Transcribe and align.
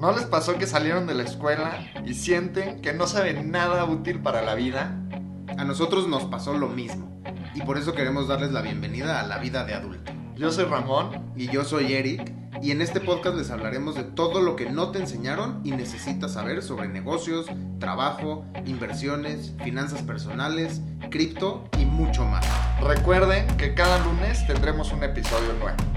¿No 0.00 0.12
les 0.12 0.24
pasó 0.24 0.56
que 0.56 0.66
salieron 0.66 1.06
de 1.06 1.12
la 1.12 1.24
escuela 1.24 1.78
y 2.06 2.14
sienten 2.14 2.80
que 2.80 2.94
no 2.94 3.06
saben 3.06 3.50
nada 3.50 3.84
útil 3.84 4.20
para 4.20 4.40
la 4.40 4.54
vida? 4.54 4.98
A 5.58 5.64
nosotros 5.64 6.08
nos 6.08 6.24
pasó 6.24 6.54
lo 6.54 6.68
mismo 6.68 7.20
y 7.54 7.60
por 7.60 7.76
eso 7.76 7.92
queremos 7.92 8.26
darles 8.26 8.50
la 8.50 8.62
bienvenida 8.62 9.20
a 9.20 9.26
la 9.26 9.36
vida 9.36 9.64
de 9.64 9.74
adulto. 9.74 10.10
Yo 10.36 10.50
soy 10.50 10.64
Ramón. 10.64 11.30
Y 11.36 11.48
yo 11.48 11.64
soy 11.64 11.92
Eric 11.92 12.32
y 12.62 12.70
en 12.70 12.80
este 12.80 13.00
podcast 13.00 13.36
les 13.36 13.50
hablaremos 13.50 13.94
de 13.94 14.04
todo 14.04 14.40
lo 14.40 14.56
que 14.56 14.70
no 14.70 14.90
te 14.90 15.00
enseñaron 15.00 15.60
y 15.64 15.72
necesitas 15.72 16.32
saber 16.32 16.62
sobre 16.62 16.88
negocios, 16.88 17.46
trabajo, 17.78 18.46
inversiones, 18.64 19.52
finanzas 19.62 20.02
personales, 20.02 20.80
cripto 21.10 21.68
y 21.78 21.84
mucho 21.84 22.24
más. 22.24 22.46
Recuerden 22.82 23.46
que 23.58 23.74
cada 23.74 24.02
lunes 24.04 24.46
tendremos 24.46 24.92
un 24.92 25.04
episodio 25.04 25.52
nuevo. 25.60 25.89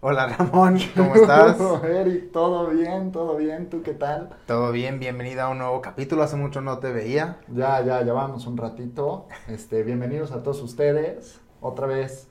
Hola 0.00 0.28
Ramón, 0.28 0.78
¿cómo 0.96 1.16
estás? 1.16 1.58
Eric, 1.84 2.30
todo 2.30 2.68
bien, 2.68 3.10
todo 3.10 3.36
bien, 3.36 3.68
¿tú 3.68 3.82
qué 3.82 3.94
tal? 3.94 4.28
Todo 4.46 4.70
bien, 4.70 5.00
bienvenida 5.00 5.46
a 5.46 5.48
un 5.48 5.58
nuevo 5.58 5.80
capítulo, 5.80 6.22
hace 6.22 6.36
mucho 6.36 6.60
no 6.60 6.78
te 6.78 6.92
veía. 6.92 7.38
Ya, 7.48 7.84
ya, 7.84 8.00
ya 8.04 8.12
vamos 8.12 8.46
un 8.46 8.56
ratito. 8.56 9.26
Este, 9.48 9.82
bienvenidos 9.82 10.30
a 10.30 10.44
todos 10.44 10.62
ustedes, 10.62 11.40
otra 11.60 11.88
vez 11.88 12.28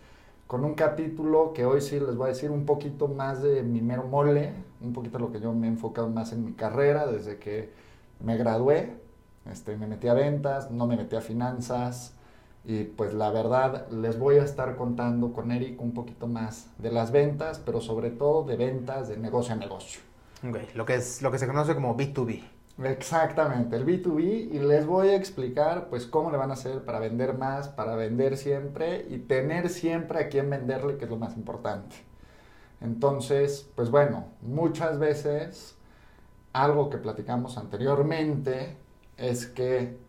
con 0.48 0.63
un 0.63 0.76
capítulo 0.76 1.52
que 1.53 1.66
hoy 1.66 1.81
sí 1.81 1.99
les 1.99 2.16
voy 2.16 2.27
a 2.27 2.30
decir 2.30 2.52
un 2.52 2.66
poquito 2.66 3.09
más 3.09 3.43
de 3.43 3.63
mi 3.63 3.81
mero 3.81 4.04
mole, 4.04 4.54
un 4.79 4.93
poquito 4.93 5.20
lo 5.20 5.34
que 5.34 5.41
yo 5.41 5.52
me 5.52 5.68
he 5.68 5.70
enfocado 5.70 6.07
más 6.07 6.31
en 6.31 6.45
mi 6.45 6.54
carrera 6.54 7.05
desde 7.05 7.38
que 7.38 7.73
me 8.21 8.38
gradué. 8.38 8.93
Este, 9.52 9.76
me 9.76 9.88
metí 9.88 10.07
a 10.07 10.13
ventas, 10.13 10.71
no 10.71 10.88
me 10.88 10.95
metí 10.95 11.18
a 11.18 11.21
finanzas, 11.21 12.13
y 12.70 12.84
pues 12.84 13.13
la 13.13 13.31
verdad, 13.31 13.88
les 13.91 14.20
voy 14.20 14.39
a 14.39 14.44
estar 14.44 14.76
contando 14.76 15.31
con 15.31 15.53
Eric 15.53 15.81
un 15.81 15.94
poquito 15.94 16.27
más 16.27 16.67
de 16.77 16.91
las 16.91 17.12
ventas, 17.12 17.62
pero 17.66 17.80
sobre 17.80 18.09
todo 18.12 18.43
de 18.43 18.57
ventas 18.57 19.07
de 19.07 19.16
negocio 19.16 19.53
a 19.53 19.55
negocio. 19.55 20.02
Ok, 20.45 20.57
lo 20.76 20.85
que, 20.85 20.95
es, 20.95 21.21
lo 21.21 21.31
que 21.31 21.40
se 21.40 21.48
conoce 21.48 21.73
como 21.73 21.95
B2B. 21.95 22.43
Exactamente, 22.84 23.77
el 23.77 23.85
B2B 23.85 24.51
y 24.51 24.60
les 24.60 24.85
voy 24.85 25.07
a 25.07 25.15
explicar 25.15 25.88
pues 25.90 26.05
cómo 26.05 26.29
le 26.29 26.35
van 26.35 26.49
a 26.49 26.55
hacer 26.55 26.84
para 26.84 26.99
vender 26.99 27.38
más, 27.38 27.70
para 27.70 27.95
vender 27.95 28.35
siempre 28.35 29.05
y 29.10 29.20
tener 29.20 29.70
siempre 29.70 30.20
a 30.20 30.27
quien 30.27 30.49
venderle, 30.49 30.98
que 30.98 31.05
es 31.05 31.10
lo 31.10 31.15
más 31.15 31.38
importante. 31.38 31.95
Entonces, 32.82 33.70
pues 33.76 33.90
bueno, 33.90 34.26
muchas 34.41 34.99
veces 34.99 35.77
algo 36.51 36.90
que 36.90 36.98
platicamos 36.98 37.57
anteriormente 37.57 38.76
es 39.15 39.48
que 39.48 40.05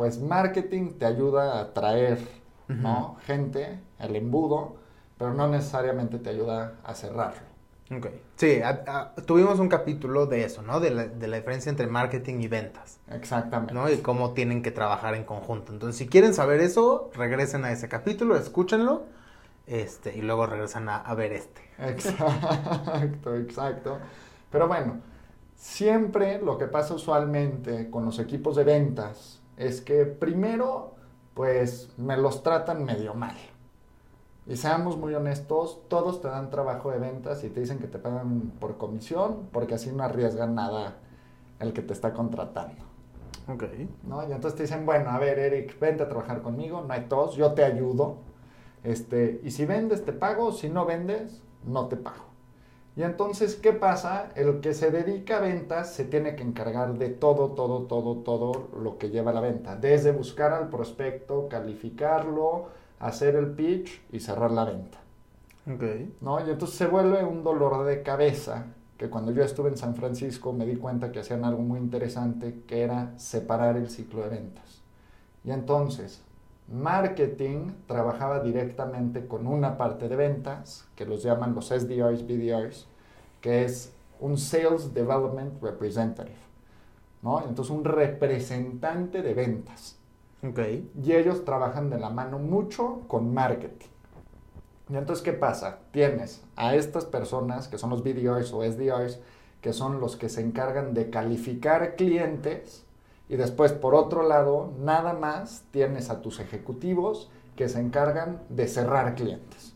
pues 0.00 0.18
marketing 0.18 0.94
te 0.98 1.04
ayuda 1.04 1.58
a 1.58 1.60
atraer, 1.60 2.26
¿no? 2.68 3.18
Gente, 3.26 3.80
el 3.98 4.16
embudo, 4.16 4.76
pero 5.18 5.34
no 5.34 5.46
necesariamente 5.46 6.18
te 6.18 6.30
ayuda 6.30 6.76
a 6.84 6.94
cerrarlo. 6.94 7.42
Ok. 7.94 8.06
Sí, 8.36 8.62
tuvimos 9.26 9.58
un 9.58 9.68
capítulo 9.68 10.24
de 10.24 10.44
eso, 10.44 10.62
¿no? 10.62 10.80
De 10.80 10.90
la, 10.90 11.04
diferencia 11.04 11.68
entre 11.68 11.86
marketing 11.86 12.40
y 12.40 12.48
ventas. 12.48 12.98
Exactamente. 13.10 13.74
¿no? 13.74 13.90
Y 13.90 13.98
cómo 13.98 14.32
tienen 14.32 14.62
que 14.62 14.70
trabajar 14.70 15.14
en 15.14 15.24
conjunto. 15.24 15.70
Entonces, 15.70 15.98
si 15.98 16.08
quieren 16.08 16.32
saber 16.32 16.60
eso, 16.60 17.10
regresen 17.12 17.66
a 17.66 17.70
ese 17.70 17.90
capítulo, 17.90 18.36
escúchenlo, 18.36 19.02
este, 19.66 20.16
y 20.16 20.22
luego 20.22 20.46
regresan 20.46 20.88
a, 20.88 20.96
a 20.96 21.14
ver 21.14 21.34
este. 21.34 21.60
Exacto, 21.78 23.36
exacto. 23.36 23.98
Pero 24.50 24.66
bueno, 24.66 25.02
siempre 25.56 26.40
lo 26.40 26.56
que 26.56 26.68
pasa 26.68 26.94
usualmente 26.94 27.90
con 27.90 28.06
los 28.06 28.18
equipos 28.18 28.56
de 28.56 28.64
ventas, 28.64 29.39
es 29.60 29.82
que 29.82 30.06
primero, 30.06 30.94
pues 31.34 31.92
me 31.98 32.16
los 32.16 32.42
tratan 32.42 32.82
medio 32.82 33.12
mal. 33.12 33.36
Y 34.46 34.56
seamos 34.56 34.96
muy 34.96 35.14
honestos, 35.14 35.82
todos 35.88 36.22
te 36.22 36.28
dan 36.28 36.48
trabajo 36.48 36.90
de 36.90 36.98
ventas 36.98 37.44
y 37.44 37.50
te 37.50 37.60
dicen 37.60 37.78
que 37.78 37.86
te 37.86 37.98
pagan 37.98 38.52
por 38.58 38.78
comisión 38.78 39.48
porque 39.52 39.74
así 39.74 39.92
no 39.92 40.02
arriesgan 40.02 40.54
nada 40.54 40.96
el 41.58 41.74
que 41.74 41.82
te 41.82 41.92
está 41.92 42.14
contratando. 42.14 42.82
Ok. 43.48 43.64
¿No? 44.04 44.26
Y 44.26 44.32
entonces 44.32 44.56
te 44.56 44.62
dicen, 44.62 44.86
bueno, 44.86 45.10
a 45.10 45.18
ver, 45.18 45.38
Eric, 45.38 45.78
vente 45.78 46.04
a 46.04 46.08
trabajar 46.08 46.40
conmigo, 46.40 46.80
no 46.80 46.94
hay 46.94 47.02
tos, 47.02 47.36
yo 47.36 47.52
te 47.52 47.62
ayudo. 47.62 48.16
Este, 48.82 49.42
y 49.44 49.50
si 49.50 49.66
vendes, 49.66 50.06
te 50.06 50.14
pago, 50.14 50.52
si 50.52 50.70
no 50.70 50.86
vendes, 50.86 51.42
no 51.66 51.86
te 51.86 51.96
pago. 51.96 52.24
Y 52.96 53.02
entonces, 53.02 53.56
¿qué 53.56 53.72
pasa? 53.72 54.30
El 54.34 54.60
que 54.60 54.74
se 54.74 54.90
dedica 54.90 55.38
a 55.38 55.40
ventas 55.40 55.92
se 55.92 56.04
tiene 56.04 56.34
que 56.34 56.42
encargar 56.42 56.98
de 56.98 57.08
todo, 57.08 57.52
todo, 57.52 57.82
todo, 57.82 58.16
todo 58.16 58.68
lo 58.78 58.98
que 58.98 59.10
lleva 59.10 59.32
la 59.32 59.40
venta. 59.40 59.76
Desde 59.76 60.12
buscar 60.12 60.52
al 60.52 60.68
prospecto, 60.68 61.48
calificarlo, 61.48 62.68
hacer 62.98 63.36
el 63.36 63.52
pitch 63.52 64.02
y 64.12 64.20
cerrar 64.20 64.50
la 64.50 64.64
venta. 64.64 64.98
Okay. 65.74 66.14
¿No? 66.20 66.44
Y 66.44 66.50
entonces 66.50 66.76
se 66.76 66.86
vuelve 66.86 67.22
un 67.22 67.44
dolor 67.44 67.84
de 67.84 68.02
cabeza 68.02 68.66
que 68.98 69.08
cuando 69.08 69.32
yo 69.32 69.42
estuve 69.42 69.70
en 69.70 69.78
San 69.78 69.94
Francisco 69.94 70.52
me 70.52 70.66
di 70.66 70.76
cuenta 70.76 71.10
que 71.12 71.20
hacían 71.20 71.44
algo 71.44 71.62
muy 71.62 71.78
interesante 71.78 72.62
que 72.66 72.82
era 72.82 73.18
separar 73.18 73.76
el 73.76 73.88
ciclo 73.88 74.22
de 74.22 74.28
ventas. 74.28 74.82
Y 75.42 75.52
entonces, 75.52 76.22
Marketing 76.70 77.72
trabajaba 77.86 78.40
directamente 78.40 79.26
con 79.26 79.48
una 79.48 79.76
parte 79.76 80.08
de 80.08 80.14
ventas, 80.14 80.88
que 80.94 81.04
los 81.04 81.22
llaman 81.22 81.54
los 81.54 81.66
SDRs, 81.66 82.26
BDRs, 82.26 82.86
que 83.40 83.64
es 83.64 83.92
un 84.20 84.38
Sales 84.38 84.94
Development 84.94 85.60
Representative, 85.60 86.36
¿no? 87.22 87.42
Entonces 87.44 87.74
un 87.74 87.84
representante 87.84 89.20
de 89.20 89.34
ventas. 89.34 89.96
Okay. 90.48 90.90
Y 91.02 91.12
ellos 91.12 91.44
trabajan 91.44 91.90
de 91.90 91.98
la 91.98 92.08
mano 92.08 92.38
mucho 92.38 93.00
con 93.08 93.34
marketing. 93.34 93.88
Y 94.88 94.96
entonces, 94.96 95.22
¿qué 95.22 95.32
pasa? 95.32 95.80
Tienes 95.92 96.42
a 96.56 96.74
estas 96.74 97.04
personas 97.04 97.68
que 97.68 97.78
son 97.78 97.90
los 97.90 98.02
BDRs 98.02 98.52
o 98.52 98.62
SDRs, 98.62 99.20
que 99.60 99.72
son 99.72 100.00
los 100.00 100.16
que 100.16 100.28
se 100.28 100.40
encargan 100.40 100.94
de 100.94 101.10
calificar 101.10 101.94
clientes 101.96 102.84
y 103.30 103.36
después, 103.36 103.70
por 103.72 103.94
otro 103.94 104.26
lado, 104.26 104.72
nada 104.80 105.12
más 105.12 105.62
tienes 105.70 106.10
a 106.10 106.20
tus 106.20 106.40
ejecutivos 106.40 107.30
que 107.54 107.68
se 107.68 107.78
encargan 107.78 108.42
de 108.48 108.66
cerrar 108.66 109.14
clientes. 109.14 109.72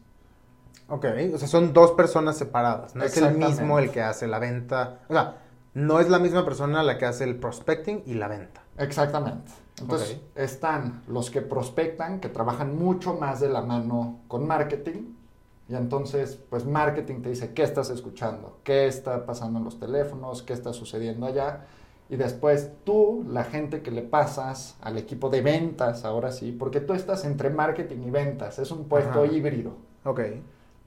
Ok, 0.89 1.07
o 1.33 1.39
sea, 1.39 1.47
son 1.47 1.73
dos 1.73 1.93
personas 1.93 2.37
separadas. 2.37 2.97
No 2.97 3.05
es 3.05 3.17
el 3.17 3.39
mismo 3.39 3.79
el 3.79 3.93
que 3.93 4.03
hace 4.03 4.27
la 4.27 4.41
venta. 4.41 5.03
O 5.09 5.13
sea, 5.13 5.37
no 5.73 6.01
es 6.01 6.11
la 6.11 6.19
misma 6.19 6.45
persona 6.45 6.83
la 6.83 6.99
que 6.99 7.07
hace 7.07 7.23
el 7.23 7.37
prospecting 7.37 8.03
y 8.07 8.15
la 8.15 8.27
venta. 8.27 8.61
Exactamente. 8.77 9.53
Entonces, 9.81 10.19
están 10.35 11.05
los 11.07 11.31
que 11.31 11.41
prospectan, 11.41 12.19
que 12.19 12.29
trabajan 12.29 12.77
mucho 12.77 13.15
más 13.15 13.39
de 13.39 13.51
la 13.51 13.63
mano 13.63 14.19
con 14.27 14.49
marketing. 14.49 15.15
Y 15.69 15.77
entonces, 15.77 16.41
pues 16.51 16.67
marketing 16.67 17.23
te 17.23 17.29
dice 17.29 17.55
qué 17.55 17.63
estás 17.63 17.89
escuchando, 17.91 18.59
qué 18.65 18.89
está 18.89 19.25
pasando 19.25 19.61
en 19.61 19.65
los 19.65 19.79
teléfonos, 19.79 20.43
qué 20.43 20.55
está 20.55 20.73
sucediendo 20.73 21.27
allá 21.27 21.67
y 22.09 22.17
después 22.17 22.71
tú, 22.85 23.25
la 23.29 23.45
gente 23.45 23.83
que 23.83 23.91
le 23.91 24.03
pasas 24.03 24.77
al 24.83 24.99
equipo 24.99 25.31
de 25.31 25.41
ventas, 25.41 26.05
ahora 26.05 26.33
sí, 26.33 26.53
porque 26.53 26.81
tú 26.81 26.93
estás 26.93 27.25
entre 27.25 27.51
marketing 27.51 28.03
y 28.07 28.11
ventas, 28.11 28.59
es 28.59 28.71
un 28.71 28.85
puesto 28.85 29.25
híbrido. 29.25 29.73
Ok. 30.05 30.21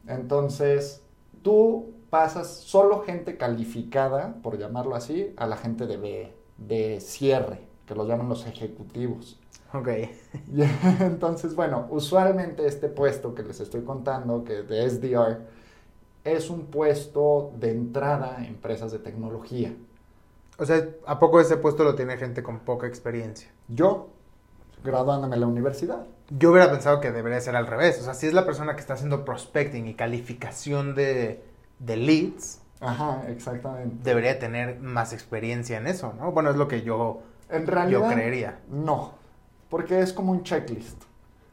Entonces, 0.07 1.01
tú 1.41 1.93
pasas 2.09 2.47
solo 2.47 3.01
gente 3.01 3.35
calificada, 3.35 4.35
por 4.43 4.57
llamarlo 4.57 4.95
así, 4.95 5.33
a 5.37 5.47
la 5.47 5.57
gente 5.57 5.87
de, 5.87 6.33
de 6.57 6.99
cierre, 7.01 7.61
que 7.87 7.95
lo 7.95 8.07
llaman 8.07 8.29
los 8.29 8.45
ejecutivos. 8.45 9.39
Ok. 9.73 9.89
entonces, 10.99 11.55
bueno, 11.55 11.87
usualmente 11.89 12.67
este 12.67 12.89
puesto 12.89 13.33
que 13.33 13.43
les 13.43 13.59
estoy 13.59 13.81
contando, 13.81 14.43
que 14.43 14.61
de 14.61 14.87
SDR, 14.87 15.41
es 16.23 16.49
un 16.49 16.67
puesto 16.67 17.53
de 17.57 17.71
entrada 17.71 18.37
a 18.37 18.45
empresas 18.45 18.91
de 18.91 18.99
tecnología. 18.99 19.75
O 20.57 20.65
sea, 20.65 20.87
¿a 21.05 21.19
poco 21.19 21.39
ese 21.39 21.57
puesto 21.57 21.83
lo 21.83 21.95
tiene 21.95 22.17
gente 22.17 22.41
con 22.41 22.59
poca 22.59 22.87
experiencia? 22.87 23.49
Yo, 23.67 24.09
graduándome 24.83 25.35
en 25.35 25.41
la 25.41 25.47
universidad. 25.47 26.05
Yo 26.29 26.51
hubiera 26.51 26.71
pensado 26.71 26.99
que 26.99 27.11
debería 27.11 27.39
ser 27.39 27.55
al 27.55 27.67
revés. 27.67 27.99
O 28.01 28.03
sea, 28.03 28.13
si 28.13 28.27
es 28.27 28.33
la 28.33 28.45
persona 28.45 28.75
que 28.75 28.81
está 28.81 28.95
haciendo 28.95 29.23
prospecting 29.23 29.87
y 29.87 29.93
calificación 29.93 30.95
de, 30.95 31.43
leads. 31.79 32.61
Ajá, 32.79 33.23
exactamente. 33.27 33.95
Debería 34.03 34.39
tener 34.39 34.79
más 34.79 35.13
experiencia 35.13 35.77
en 35.77 35.87
eso, 35.87 36.13
¿no? 36.19 36.31
Bueno, 36.31 36.49
es 36.49 36.57
lo 36.57 36.67
que 36.67 36.81
yo, 36.81 37.21
en 37.49 37.67
realidad, 37.67 38.09
yo 38.09 38.13
creería. 38.13 38.59
No, 38.69 39.13
porque 39.69 40.01
es 40.01 40.11
como 40.11 40.31
un 40.31 40.43
checklist. 40.43 41.03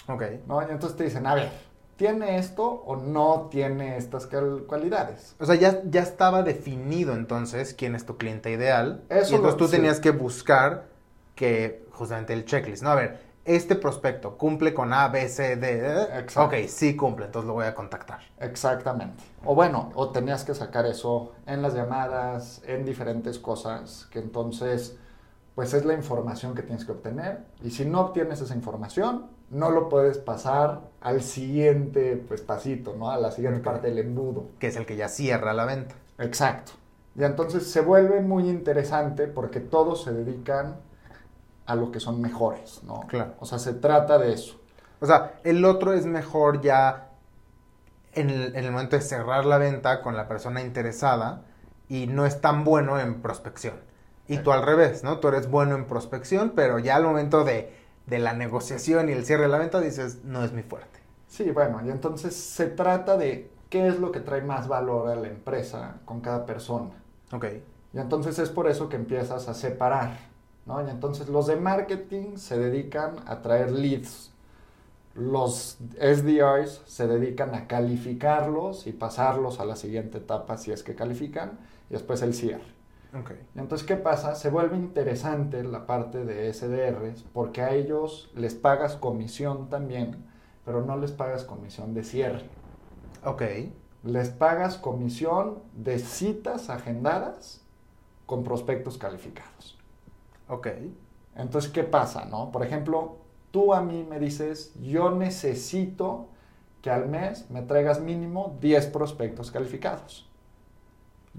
Ok. 0.08 0.22
¿no? 0.46 0.60
Y 0.62 0.70
entonces 0.70 0.96
te 0.96 1.04
dicen, 1.04 1.26
a 1.26 1.34
ver, 1.34 1.50
¿tiene 1.96 2.38
esto 2.38 2.64
o 2.64 2.96
no 2.96 3.49
tiene 3.50 3.96
estas 3.96 4.29
cualidades? 4.67 5.37
O 5.38 5.46
sea, 5.46 5.55
ya, 5.55 5.82
ya 5.85 6.02
estaba 6.02 6.43
definido 6.43 7.14
entonces 7.14 7.75
quién 7.75 7.94
es 7.94 8.05
tu 8.06 8.17
cliente 8.17 8.50
ideal. 8.50 9.02
Eso 9.08 9.32
y 9.32 9.37
entonces 9.37 9.58
tú 9.58 9.69
tenías 9.69 10.00
que 10.00 10.11
buscar 10.11 10.87
que 11.35 11.87
justamente 11.91 12.32
el 12.32 12.44
checklist, 12.44 12.82
¿no? 12.82 12.91
A 12.91 12.94
ver, 12.94 13.20
este 13.44 13.76
prospecto 13.76 14.38
cumple 14.38 14.73
con 14.73 14.93
A, 14.93 15.08
B, 15.08 15.29
C, 15.29 15.56
D. 15.56 16.02
Exacto. 16.19 16.56
Ok, 16.56 16.67
sí 16.69 16.96
cumple, 16.96 17.26
entonces 17.26 17.46
lo 17.46 17.55
voy 17.55 17.67
a 17.67 17.75
contactar. 17.75 18.20
Exactamente. 18.38 19.23
O 19.44 19.55
bueno, 19.55 19.93
o 19.94 20.11
tenías 20.11 20.44
que 20.44 20.55
sacar 20.55 20.87
eso 20.87 21.32
en 21.46 21.61
las 21.61 21.75
llamadas, 21.75 22.62
en 22.67 22.85
diferentes 22.85 23.38
cosas, 23.38 24.06
que 24.11 24.19
entonces, 24.19 24.96
pues 25.55 25.75
es 25.75 25.85
la 25.85 25.94
información 25.94 26.55
que 26.55 26.62
tienes 26.62 26.85
que 26.85 26.93
obtener. 26.93 27.44
Y 27.62 27.70
si 27.70 27.85
no 27.85 28.00
obtienes 28.00 28.41
esa 28.41 28.55
información, 28.55 29.26
no 29.54 29.70
lo 29.70 29.88
puedes 29.88 30.18
pasar 30.18 30.80
al 31.00 31.22
siguiente 31.22 32.22
pues, 32.28 32.42
pasito, 32.42 32.94
¿no? 32.98 33.10
A 33.10 33.18
la 33.18 33.30
siguiente 33.30 33.60
parte 33.60 33.88
del 33.88 33.98
embudo. 33.98 34.48
Que 34.58 34.66
es 34.66 34.76
el 34.76 34.84
que 34.84 34.96
ya 34.96 35.08
cierra 35.08 35.52
la 35.54 35.64
venta. 35.64 35.94
Exacto. 36.18 36.72
Y 37.16 37.22
entonces 37.22 37.70
se 37.70 37.80
vuelve 37.80 38.20
muy 38.20 38.48
interesante 38.50 39.28
porque 39.28 39.60
todos 39.60 40.02
se 40.02 40.12
dedican 40.12 40.76
a 41.66 41.76
lo 41.76 41.92
que 41.92 42.00
son 42.00 42.20
mejores, 42.20 42.82
¿no? 42.82 43.00
Claro. 43.06 43.34
O 43.38 43.46
sea, 43.46 43.58
se 43.58 43.74
trata 43.74 44.18
de 44.18 44.32
eso. 44.32 44.60
O 45.00 45.06
sea, 45.06 45.34
el 45.44 45.64
otro 45.64 45.92
es 45.92 46.04
mejor 46.04 46.60
ya 46.60 47.10
en 48.12 48.30
el, 48.30 48.70
momento 48.72 48.96
de 48.96 49.02
cerrar 49.02 49.44
la 49.44 49.58
venta 49.58 50.02
con 50.02 50.16
la 50.16 50.26
persona 50.26 50.62
interesada 50.62 51.42
y 51.88 52.06
no 52.06 52.26
es 52.26 52.40
tan 52.40 52.64
bueno 52.64 52.98
en 52.98 53.22
prospección. 53.22 53.74
Y 54.26 54.38
tú 54.38 54.52
al 54.52 54.62
revés, 54.62 55.04
¿no? 55.04 55.18
Tú 55.18 55.28
eres 55.28 55.50
bueno 55.50 55.76
en 55.76 55.86
prospección, 55.86 56.52
pero 56.56 56.78
ya 56.78 56.96
al 56.96 57.04
momento 57.04 57.44
de, 57.44 57.72
de 58.06 58.18
la 58.18 58.34
negociación 58.34 59.08
y 59.08 59.12
el 59.12 59.24
cierre 59.24 59.44
de 59.44 59.48
la 59.48 59.58
venta 59.58 59.80
dices, 59.80 60.24
no 60.24 60.44
es 60.44 60.52
mi 60.52 60.62
fuerte. 60.62 61.00
Sí, 61.28 61.50
bueno, 61.50 61.80
y 61.84 61.90
entonces 61.90 62.36
se 62.36 62.66
trata 62.66 63.16
de 63.16 63.50
qué 63.70 63.88
es 63.88 63.98
lo 63.98 64.12
que 64.12 64.20
trae 64.20 64.42
más 64.42 64.68
valor 64.68 65.08
a 65.08 65.16
la 65.16 65.28
empresa 65.28 65.96
con 66.04 66.20
cada 66.20 66.46
persona. 66.46 66.90
Ok. 67.32 67.46
Y 67.92 67.98
entonces 67.98 68.38
es 68.38 68.50
por 68.50 68.68
eso 68.68 68.88
que 68.88 68.96
empiezas 68.96 69.48
a 69.48 69.54
separar, 69.54 70.18
¿no? 70.66 70.84
Y 70.86 70.90
entonces 70.90 71.28
los 71.28 71.46
de 71.46 71.56
marketing 71.56 72.36
se 72.36 72.58
dedican 72.58 73.16
a 73.26 73.40
traer 73.40 73.72
leads. 73.72 74.32
Los 75.14 75.78
SDRs 76.00 76.82
se 76.86 77.06
dedican 77.06 77.54
a 77.54 77.68
calificarlos 77.68 78.86
y 78.86 78.92
pasarlos 78.92 79.60
a 79.60 79.64
la 79.64 79.76
siguiente 79.76 80.18
etapa 80.18 80.58
si 80.58 80.72
es 80.72 80.82
que 80.82 80.96
califican 80.96 81.58
y 81.88 81.94
después 81.94 82.22
el 82.22 82.34
cierre. 82.34 82.73
Okay. 83.20 83.46
Entonces, 83.55 83.87
¿qué 83.87 83.96
pasa? 83.96 84.34
Se 84.34 84.50
vuelve 84.50 84.76
interesante 84.76 85.62
la 85.62 85.87
parte 85.87 86.25
de 86.25 86.52
SDRs 86.52 87.22
porque 87.32 87.62
a 87.62 87.72
ellos 87.72 88.32
les 88.34 88.55
pagas 88.55 88.96
comisión 88.96 89.69
también, 89.69 90.16
pero 90.64 90.84
no 90.84 90.96
les 90.96 91.12
pagas 91.12 91.44
comisión 91.44 91.94
de 91.94 92.02
cierre. 92.02 92.43
Ok. 93.25 93.43
Les 94.02 94.31
pagas 94.31 94.78
comisión 94.78 95.62
de 95.75 96.00
citas 96.00 96.70
agendadas 96.70 97.64
con 98.26 98.43
prospectos 98.43 98.99
calificados. 98.99 99.78
Ok. 100.49 100.69
Entonces, 101.37 101.70
¿qué 101.70 101.84
pasa? 101.84 102.25
No? 102.25 102.50
Por 102.50 102.64
ejemplo, 102.64 103.19
tú 103.52 103.75
a 103.75 103.81
mí 103.81 104.05
me 104.08 104.19
dices, 104.19 104.75
yo 104.82 105.12
necesito 105.12 106.28
que 106.82 106.90
al 106.90 107.08
mes 107.08 107.49
me 107.49 107.62
traigas 107.62 108.00
mínimo 108.00 108.58
10 108.60 108.88
prospectos 108.88 109.52
calificados. 109.52 110.28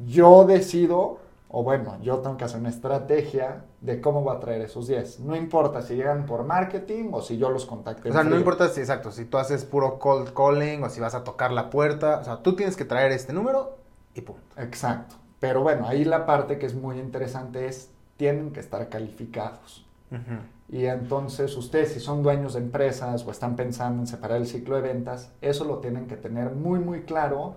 Yo 0.06 0.45
decido 0.45 1.25
o 1.47 1.63
bueno, 1.63 1.97
yo 2.01 2.19
tengo 2.19 2.38
que 2.38 2.44
hacer 2.44 2.59
una 2.59 2.69
estrategia 2.69 3.65
de 3.81 4.01
cómo 4.01 4.21
voy 4.21 4.36
a 4.36 4.39
traer 4.39 4.62
esos 4.62 4.88
10. 4.88 5.21
No 5.21 5.36
importa 5.36 5.81
si 5.81 5.95
llegan 5.95 6.25
por 6.25 6.44
marketing 6.44 7.09
o 7.13 7.21
si 7.21 7.38
yo 7.38 7.50
los 7.50 7.65
contacte. 7.65 8.09
O 8.09 8.13
sea, 8.13 8.24
no 8.24 8.36
importa 8.36 8.68
si, 8.68 8.81
exacto, 8.81 9.12
si 9.12 9.25
tú 9.25 9.38
haces 9.38 9.63
puro 9.63 10.00
cold 10.00 10.33
calling 10.33 10.83
o 10.83 10.89
si 10.89 11.00
vas 11.00 11.15
a 11.15 11.24
tocar 11.24 11.51
la 11.51 11.69
puerta. 11.69 12.19
O 12.19 12.24
sea, 12.24 12.38
tú 12.38 12.56
tienes 12.56 12.75
que 12.75 12.83
traer 12.83 13.12
este 13.12 13.31
número 13.31 13.77
y 14.13 14.21
punto. 14.21 14.42
Exacto. 14.57 15.15
Pero 15.39 15.62
bueno, 15.62 15.88
ahí 15.88 16.03
la 16.03 16.25
parte 16.25 16.57
que 16.57 16.65
es 16.65 16.74
muy 16.74 17.00
interesante 17.00 17.68
es, 17.68 17.92
tienen 18.18 18.51
que 18.51 18.59
estar 18.59 18.89
calificados. 18.89 19.86
Y 20.69 20.86
entonces 20.86 21.56
ustedes, 21.57 21.94
si 21.94 22.00
son 22.00 22.24
dueños 22.24 22.53
de 22.53 22.59
empresas 22.59 23.25
o 23.25 23.31
están 23.31 23.56
pensando 23.56 24.01
en 24.01 24.07
separar 24.07 24.38
el 24.38 24.47
ciclo 24.47 24.75
de 24.75 24.81
ventas, 24.81 25.31
eso 25.42 25.65
lo 25.65 25.80
tienen 25.80 26.07
que 26.07 26.15
tener 26.15 26.51
muy, 26.51 26.80
muy 26.80 27.01
claro 27.01 27.56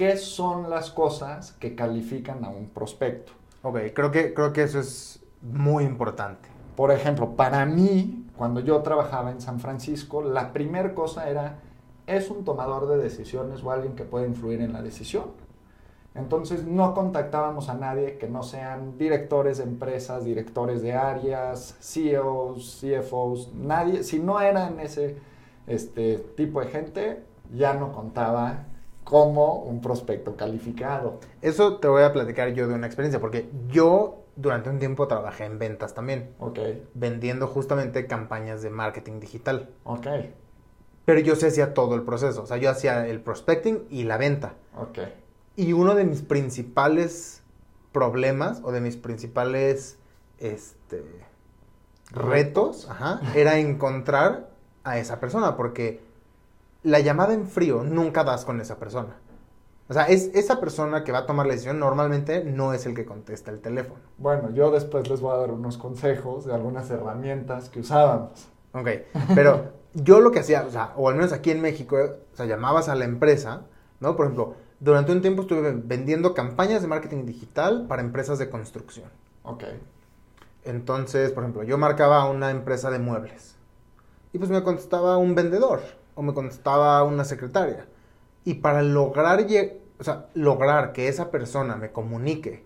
qué 0.00 0.16
son 0.16 0.70
las 0.70 0.90
cosas 0.90 1.52
que 1.60 1.74
califican 1.74 2.42
a 2.46 2.48
un 2.48 2.70
prospecto. 2.70 3.32
Ok, 3.60 3.80
creo 3.94 4.10
que, 4.10 4.32
creo 4.32 4.50
que 4.50 4.62
eso 4.62 4.80
es 4.80 5.22
muy 5.42 5.84
importante. 5.84 6.48
Por 6.74 6.90
ejemplo, 6.90 7.36
para 7.36 7.66
mí, 7.66 8.26
cuando 8.34 8.60
yo 8.60 8.80
trabajaba 8.80 9.30
en 9.30 9.42
San 9.42 9.60
Francisco, 9.60 10.22
la 10.22 10.54
primera 10.54 10.94
cosa 10.94 11.28
era, 11.28 11.58
¿es 12.06 12.30
un 12.30 12.46
tomador 12.46 12.88
de 12.88 12.96
decisiones 12.96 13.62
o 13.62 13.72
alguien 13.72 13.94
que 13.94 14.04
puede 14.04 14.26
influir 14.26 14.62
en 14.62 14.72
la 14.72 14.80
decisión? 14.80 15.32
Entonces 16.14 16.64
no 16.64 16.94
contactábamos 16.94 17.68
a 17.68 17.74
nadie 17.74 18.16
que 18.16 18.26
no 18.26 18.42
sean 18.42 18.96
directores 18.96 19.58
de 19.58 19.64
empresas, 19.64 20.24
directores 20.24 20.80
de 20.80 20.94
áreas, 20.94 21.76
CEOs, 21.78 22.80
CFOs, 22.80 23.52
nadie, 23.52 24.02
si 24.02 24.18
no 24.18 24.40
eran 24.40 24.80
ese 24.80 25.18
este, 25.66 26.16
tipo 26.38 26.62
de 26.62 26.68
gente, 26.68 27.22
ya 27.52 27.74
no 27.74 27.92
contaba 27.92 28.64
como 29.10 29.56
un 29.56 29.80
prospecto 29.80 30.36
calificado. 30.36 31.18
Eso 31.42 31.78
te 31.78 31.88
voy 31.88 32.04
a 32.04 32.12
platicar 32.12 32.50
yo 32.50 32.68
de 32.68 32.74
una 32.74 32.86
experiencia, 32.86 33.18
porque 33.18 33.50
yo 33.66 34.22
durante 34.36 34.70
un 34.70 34.78
tiempo 34.78 35.08
trabajé 35.08 35.46
en 35.46 35.58
ventas 35.58 35.94
también. 35.94 36.32
Ok. 36.38 36.60
Vendiendo 36.94 37.48
justamente 37.48 38.06
campañas 38.06 38.62
de 38.62 38.70
marketing 38.70 39.18
digital. 39.18 39.68
Ok. 39.82 40.06
Pero 41.06 41.18
yo 41.18 41.34
sí 41.34 41.46
hacía 41.46 41.74
todo 41.74 41.96
el 41.96 42.02
proceso. 42.02 42.44
O 42.44 42.46
sea, 42.46 42.58
yo 42.58 42.70
hacía 42.70 43.04
el 43.08 43.20
prospecting 43.20 43.84
y 43.90 44.04
la 44.04 44.16
venta. 44.16 44.54
Ok. 44.76 45.00
Y 45.56 45.72
uno 45.72 45.96
de 45.96 46.04
mis 46.04 46.22
principales 46.22 47.42
problemas 47.90 48.60
o 48.62 48.70
de 48.70 48.80
mis 48.80 48.96
principales 48.96 49.98
este, 50.38 51.02
retos 52.12 52.88
era 53.34 53.58
encontrar 53.58 54.50
a 54.84 54.98
esa 54.98 55.18
persona. 55.18 55.56
Porque 55.56 56.00
la 56.82 57.00
llamada 57.00 57.34
en 57.34 57.46
frío 57.46 57.82
nunca 57.82 58.24
das 58.24 58.44
con 58.44 58.60
esa 58.60 58.78
persona. 58.78 59.16
O 59.88 59.92
sea, 59.92 60.04
es 60.04 60.30
esa 60.34 60.60
persona 60.60 61.02
que 61.02 61.10
va 61.10 61.18
a 61.18 61.26
tomar 61.26 61.46
la 61.46 61.52
decisión 61.52 61.80
normalmente 61.80 62.44
no 62.44 62.72
es 62.72 62.86
el 62.86 62.94
que 62.94 63.04
contesta 63.04 63.50
el 63.50 63.60
teléfono. 63.60 64.00
Bueno, 64.18 64.50
yo 64.54 64.70
después 64.70 65.08
les 65.08 65.20
voy 65.20 65.34
a 65.34 65.38
dar 65.38 65.50
unos 65.50 65.78
consejos 65.78 66.46
de 66.46 66.54
algunas 66.54 66.88
herramientas 66.90 67.68
que 67.68 67.80
usábamos. 67.80 68.48
Ok, 68.72 68.88
pero 69.34 69.72
yo 69.94 70.20
lo 70.20 70.30
que 70.30 70.38
hacía, 70.38 70.64
o 70.64 70.70
sea, 70.70 70.92
o 70.96 71.08
al 71.08 71.16
menos 71.16 71.32
aquí 71.32 71.50
en 71.50 71.60
México, 71.60 71.96
o 72.32 72.36
sea, 72.36 72.46
llamabas 72.46 72.88
a 72.88 72.94
la 72.94 73.04
empresa, 73.04 73.62
¿no? 73.98 74.14
Por 74.14 74.26
ejemplo, 74.26 74.54
durante 74.78 75.10
un 75.10 75.22
tiempo 75.22 75.42
estuve 75.42 75.72
vendiendo 75.72 76.34
campañas 76.34 76.82
de 76.82 76.88
marketing 76.88 77.26
digital 77.26 77.86
para 77.88 78.00
empresas 78.00 78.38
de 78.38 78.48
construcción. 78.48 79.10
Ok. 79.42 79.64
Entonces, 80.64 81.32
por 81.32 81.42
ejemplo, 81.42 81.64
yo 81.64 81.78
marcaba 81.78 82.30
una 82.30 82.52
empresa 82.52 82.92
de 82.92 83.00
muebles 83.00 83.56
y 84.32 84.38
pues 84.38 84.50
me 84.50 84.62
contestaba 84.62 85.16
un 85.16 85.34
vendedor 85.34 85.80
o 86.14 86.22
me 86.22 86.34
contestaba 86.34 87.02
una 87.04 87.24
secretaria. 87.24 87.86
Y 88.44 88.54
para 88.54 88.82
lograr, 88.82 89.44
o 89.98 90.04
sea, 90.04 90.26
lograr 90.34 90.92
que 90.92 91.08
esa 91.08 91.30
persona 91.30 91.76
me 91.76 91.92
comunique 91.92 92.64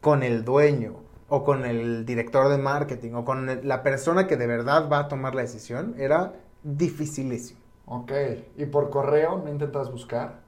con 0.00 0.22
el 0.22 0.44
dueño 0.44 0.96
o 1.28 1.44
con 1.44 1.64
el 1.64 2.04
director 2.04 2.48
de 2.48 2.58
marketing 2.58 3.12
o 3.14 3.24
con 3.24 3.66
la 3.66 3.82
persona 3.82 4.26
que 4.26 4.36
de 4.36 4.46
verdad 4.46 4.88
va 4.90 5.00
a 5.00 5.08
tomar 5.08 5.34
la 5.34 5.42
decisión, 5.42 5.94
era 5.98 6.34
dificilísimo. 6.62 7.60
Ok, 7.86 8.12
¿y 8.56 8.66
por 8.66 8.90
correo 8.90 9.38
no 9.38 9.50
intentas 9.50 9.90
buscar? 9.90 10.40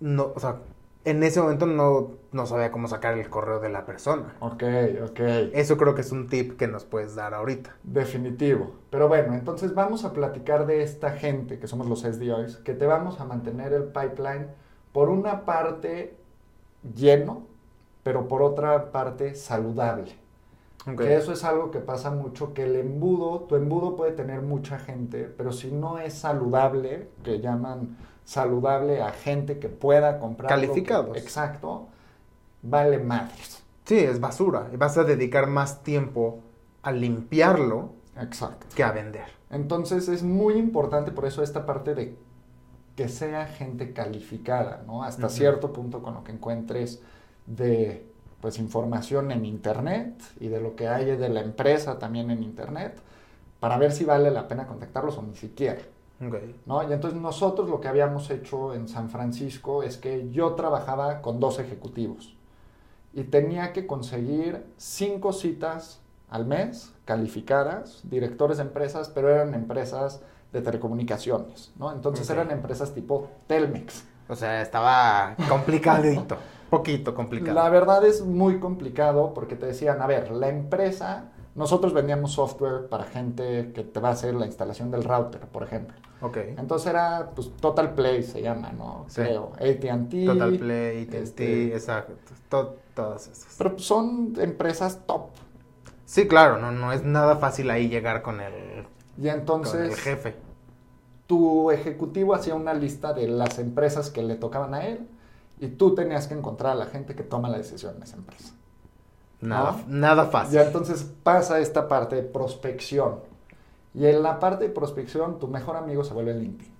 No, 0.00 0.32
o 0.34 0.40
sea, 0.40 0.58
en 1.04 1.22
ese 1.22 1.40
momento 1.40 1.66
no, 1.66 2.12
no, 2.32 2.46
sabía 2.46 2.72
cómo 2.72 2.88
sacar 2.88 3.18
el 3.18 3.28
correo 3.28 3.60
de 3.60 3.68
la 3.68 3.84
persona. 3.84 4.34
Ok, 4.40 4.62
ok. 5.10 5.20
Eso 5.52 5.76
creo 5.76 5.94
que 5.94 6.00
es 6.00 6.12
un 6.12 6.28
tip 6.28 6.56
que 6.56 6.66
nos 6.66 6.84
puedes 6.84 7.14
dar 7.14 7.34
ahorita. 7.34 7.76
Definitivo. 7.82 8.72
Pero 8.90 9.08
bueno, 9.08 9.34
entonces 9.34 9.74
vamos 9.74 10.04
a 10.04 10.12
platicar 10.12 10.66
de 10.66 10.82
esta 10.82 11.10
gente, 11.12 11.58
que 11.58 11.66
somos 11.66 11.88
los 11.88 12.00
SDRs, 12.00 12.56
que 12.58 12.74
te 12.74 12.86
vamos 12.86 13.20
a 13.20 13.24
mantener 13.24 13.72
el 13.74 13.84
pipeline 13.84 14.46
por 14.92 15.10
una 15.10 15.44
parte 15.44 16.16
lleno, 16.96 17.42
pero 18.02 18.26
por 18.26 18.42
otra 18.42 18.90
parte 18.90 19.34
saludable. 19.34 20.16
Que 20.98 21.16
eso 21.16 21.32
es 21.32 21.44
algo 21.44 21.70
que 21.70 21.80
pasa 21.80 22.10
mucho, 22.10 22.52
que 22.52 22.64
el 22.64 22.76
embudo, 22.76 23.40
tu 23.40 23.56
embudo 23.56 23.96
puede 23.96 24.12
tener 24.12 24.42
mucha 24.42 24.78
gente, 24.78 25.24
pero 25.34 25.50
si 25.50 25.70
no 25.70 25.98
es 25.98 26.12
saludable, 26.12 27.08
que 27.22 27.40
llaman 27.40 27.96
saludable 28.24 29.02
a 29.02 29.10
gente 29.10 29.58
que 29.58 29.68
pueda 29.68 30.18
comprar. 30.18 30.48
Calificados. 30.48 31.16
exacto, 31.16 31.88
vale 32.62 32.98
madres. 32.98 33.62
Sí, 33.84 33.98
es 33.98 34.20
basura. 34.20 34.68
Y 34.72 34.76
vas 34.76 34.96
a 34.96 35.04
dedicar 35.04 35.46
más 35.46 35.82
tiempo 35.82 36.40
a 36.82 36.92
limpiarlo 36.92 37.92
exacto. 38.20 38.66
que 38.74 38.82
a 38.82 38.92
vender. 38.92 39.26
Entonces 39.50 40.08
es 40.08 40.22
muy 40.22 40.54
importante 40.54 41.10
por 41.10 41.26
eso 41.26 41.42
esta 41.42 41.66
parte 41.66 41.94
de 41.94 42.16
que 42.96 43.08
sea 43.08 43.46
gente 43.46 43.92
calificada, 43.92 44.82
¿no? 44.86 45.02
Hasta 45.02 45.28
cierto 45.28 45.72
punto 45.72 46.02
con 46.02 46.14
lo 46.14 46.24
que 46.24 46.32
encuentres 46.32 47.02
de 47.46 48.06
pues 48.40 48.58
información 48.58 49.30
en 49.32 49.44
internet 49.44 50.22
y 50.38 50.48
de 50.48 50.60
lo 50.60 50.76
que 50.76 50.88
hay 50.88 51.16
de 51.16 51.28
la 51.28 51.40
empresa 51.40 51.98
también 51.98 52.30
en 52.30 52.42
internet 52.42 52.98
para 53.58 53.78
ver 53.78 53.92
si 53.92 54.04
vale 54.04 54.30
la 54.30 54.46
pena 54.46 54.66
contactarlos 54.66 55.16
o 55.16 55.22
ni 55.22 55.34
siquiera. 55.34 55.80
¿No? 56.66 56.88
Y 56.88 56.92
entonces 56.92 57.20
nosotros 57.20 57.68
lo 57.68 57.80
que 57.80 57.88
habíamos 57.88 58.30
hecho 58.30 58.74
en 58.74 58.88
San 58.88 59.10
Francisco 59.10 59.82
es 59.82 59.96
que 59.96 60.30
yo 60.30 60.54
trabajaba 60.54 61.20
con 61.20 61.40
dos 61.40 61.58
ejecutivos 61.58 62.36
y 63.12 63.24
tenía 63.24 63.72
que 63.72 63.86
conseguir 63.86 64.64
cinco 64.76 65.32
citas 65.32 66.00
al 66.28 66.46
mes 66.46 66.92
calificadas, 67.04 68.00
directores 68.04 68.56
de 68.56 68.64
empresas, 68.64 69.08
pero 69.08 69.28
eran 69.28 69.54
empresas 69.54 70.22
de 70.52 70.62
telecomunicaciones, 70.62 71.72
¿no? 71.78 71.92
Entonces 71.92 72.28
eran 72.30 72.50
empresas 72.50 72.94
tipo 72.94 73.28
Telmex. 73.46 74.04
O 74.28 74.36
sea, 74.36 74.62
estaba 74.62 75.36
complicadito, 75.48 76.36
poquito 76.70 77.14
complicado. 77.14 77.54
La 77.54 77.68
verdad 77.68 78.04
es 78.06 78.22
muy 78.22 78.58
complicado 78.58 79.34
porque 79.34 79.54
te 79.54 79.66
decían, 79.66 80.00
a 80.00 80.06
ver, 80.06 80.30
la 80.30 80.48
empresa 80.48 81.32
nosotros 81.54 81.92
vendíamos 81.92 82.32
software 82.32 82.88
para 82.88 83.04
gente 83.04 83.72
que 83.72 83.84
te 83.84 84.00
va 84.00 84.08
a 84.08 84.12
hacer 84.12 84.34
la 84.34 84.46
instalación 84.46 84.90
del 84.90 85.04
router, 85.04 85.42
por 85.42 85.62
ejemplo. 85.62 85.94
Ok. 86.20 86.38
Entonces 86.56 86.88
era, 86.88 87.30
pues, 87.34 87.50
Total 87.60 87.94
Play 87.94 88.22
se 88.22 88.42
llama, 88.42 88.72
¿no? 88.72 89.04
Sí. 89.08 89.22
Creo. 89.22 89.52
AT&T. 89.54 90.26
Total 90.26 90.56
Play, 90.56 91.02
AT&T, 91.04 91.22
este, 91.22 91.74
exacto. 91.74 92.14
todas 92.94 93.28
esas. 93.28 93.54
Pero 93.56 93.78
son 93.78 94.34
empresas 94.38 95.00
top. 95.06 95.30
Sí, 96.04 96.26
claro, 96.26 96.58
no, 96.58 96.70
no 96.70 96.92
es 96.92 97.04
nada 97.04 97.36
fácil 97.36 97.70
ahí 97.70 97.88
llegar 97.88 98.22
con 98.22 98.40
el, 98.40 98.86
y 99.20 99.28
entonces, 99.28 99.74
con 99.74 99.82
el 99.82 99.94
jefe. 99.94 100.36
Tu 101.26 101.70
ejecutivo 101.70 102.34
hacía 102.34 102.54
una 102.54 102.74
lista 102.74 103.12
de 103.12 103.28
las 103.28 103.58
empresas 103.58 104.10
que 104.10 104.22
le 104.22 104.36
tocaban 104.36 104.74
a 104.74 104.86
él 104.86 105.08
y 105.58 105.68
tú 105.68 105.94
tenías 105.94 106.26
que 106.26 106.34
encontrar 106.34 106.72
a 106.72 106.74
la 106.74 106.86
gente 106.86 107.14
que 107.14 107.22
toma 107.22 107.48
la 107.48 107.58
decisión 107.58 107.96
en 107.96 108.02
esa 108.02 108.16
empresa. 108.16 108.54
Nada, 109.48 109.84
nada 109.86 110.26
fácil. 110.26 110.58
Y 110.58 110.62
entonces 110.62 111.10
pasa 111.22 111.60
esta 111.60 111.88
parte 111.88 112.16
de 112.16 112.22
prospección. 112.22 113.20
Y 113.94 114.06
en 114.06 114.22
la 114.22 114.40
parte 114.40 114.64
de 114.64 114.70
prospección, 114.70 115.38
tu 115.38 115.48
mejor 115.48 115.76
amigo 115.76 116.02
se 116.04 116.14
vuelve 116.14 116.34
LinkedIn. 116.34 116.72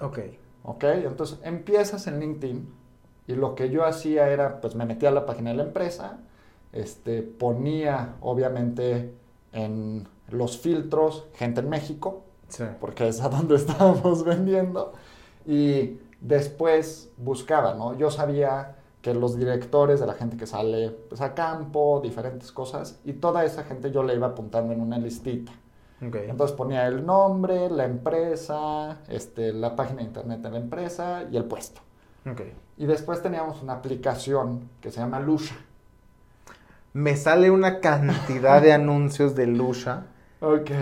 Ok. 0.00 0.18
Ok, 0.64 0.84
entonces 0.84 1.38
empiezas 1.44 2.06
en 2.08 2.20
LinkedIn 2.20 2.68
y 3.26 3.34
lo 3.34 3.54
que 3.54 3.70
yo 3.70 3.84
hacía 3.84 4.28
era, 4.28 4.60
pues 4.60 4.74
me 4.74 4.84
metía 4.84 5.10
a 5.10 5.12
la 5.12 5.24
página 5.26 5.50
de 5.50 5.56
la 5.56 5.62
empresa, 5.62 6.18
este, 6.72 7.22
ponía 7.22 8.16
obviamente 8.20 9.14
en 9.52 10.08
los 10.28 10.58
filtros 10.58 11.26
gente 11.34 11.60
en 11.60 11.68
México, 11.68 12.24
porque 12.80 13.08
es 13.08 13.20
a 13.20 13.28
donde 13.28 13.54
estábamos 13.56 14.24
vendiendo, 14.24 14.92
y 15.46 15.98
después 16.20 17.10
buscaba, 17.16 17.74
¿no? 17.74 17.96
Yo 17.96 18.10
sabía 18.10 18.77
que 19.02 19.14
los 19.14 19.36
directores 19.36 20.00
de 20.00 20.06
la 20.06 20.14
gente 20.14 20.36
que 20.36 20.46
sale 20.46 20.90
pues, 20.90 21.20
a 21.20 21.34
campo, 21.34 22.00
diferentes 22.02 22.50
cosas, 22.52 22.98
y 23.04 23.14
toda 23.14 23.44
esa 23.44 23.64
gente 23.64 23.90
yo 23.90 24.02
le 24.02 24.14
iba 24.14 24.28
apuntando 24.28 24.72
en 24.72 24.80
una 24.80 24.98
listita. 24.98 25.52
Entonces 26.00 26.56
ponía 26.56 26.86
el 26.86 27.04
nombre, 27.04 27.68
la 27.70 27.84
empresa, 27.84 28.98
este, 29.08 29.52
la 29.52 29.74
página 29.74 29.98
de 29.98 30.04
internet 30.04 30.40
de 30.40 30.50
la 30.50 30.58
empresa 30.58 31.24
y 31.28 31.36
el 31.36 31.44
puesto. 31.44 31.80
Y 32.76 32.86
después 32.86 33.20
teníamos 33.20 33.62
una 33.62 33.72
aplicación 33.72 34.68
que 34.80 34.92
se 34.92 35.00
llama 35.00 35.18
Lusha. 35.18 35.56
Me 36.92 37.16
sale 37.16 37.50
una 37.50 37.80
cantidad 37.80 38.62
de 38.62 38.72
anuncios 38.74 39.34
de 39.34 39.48
Lusha. 39.48 40.04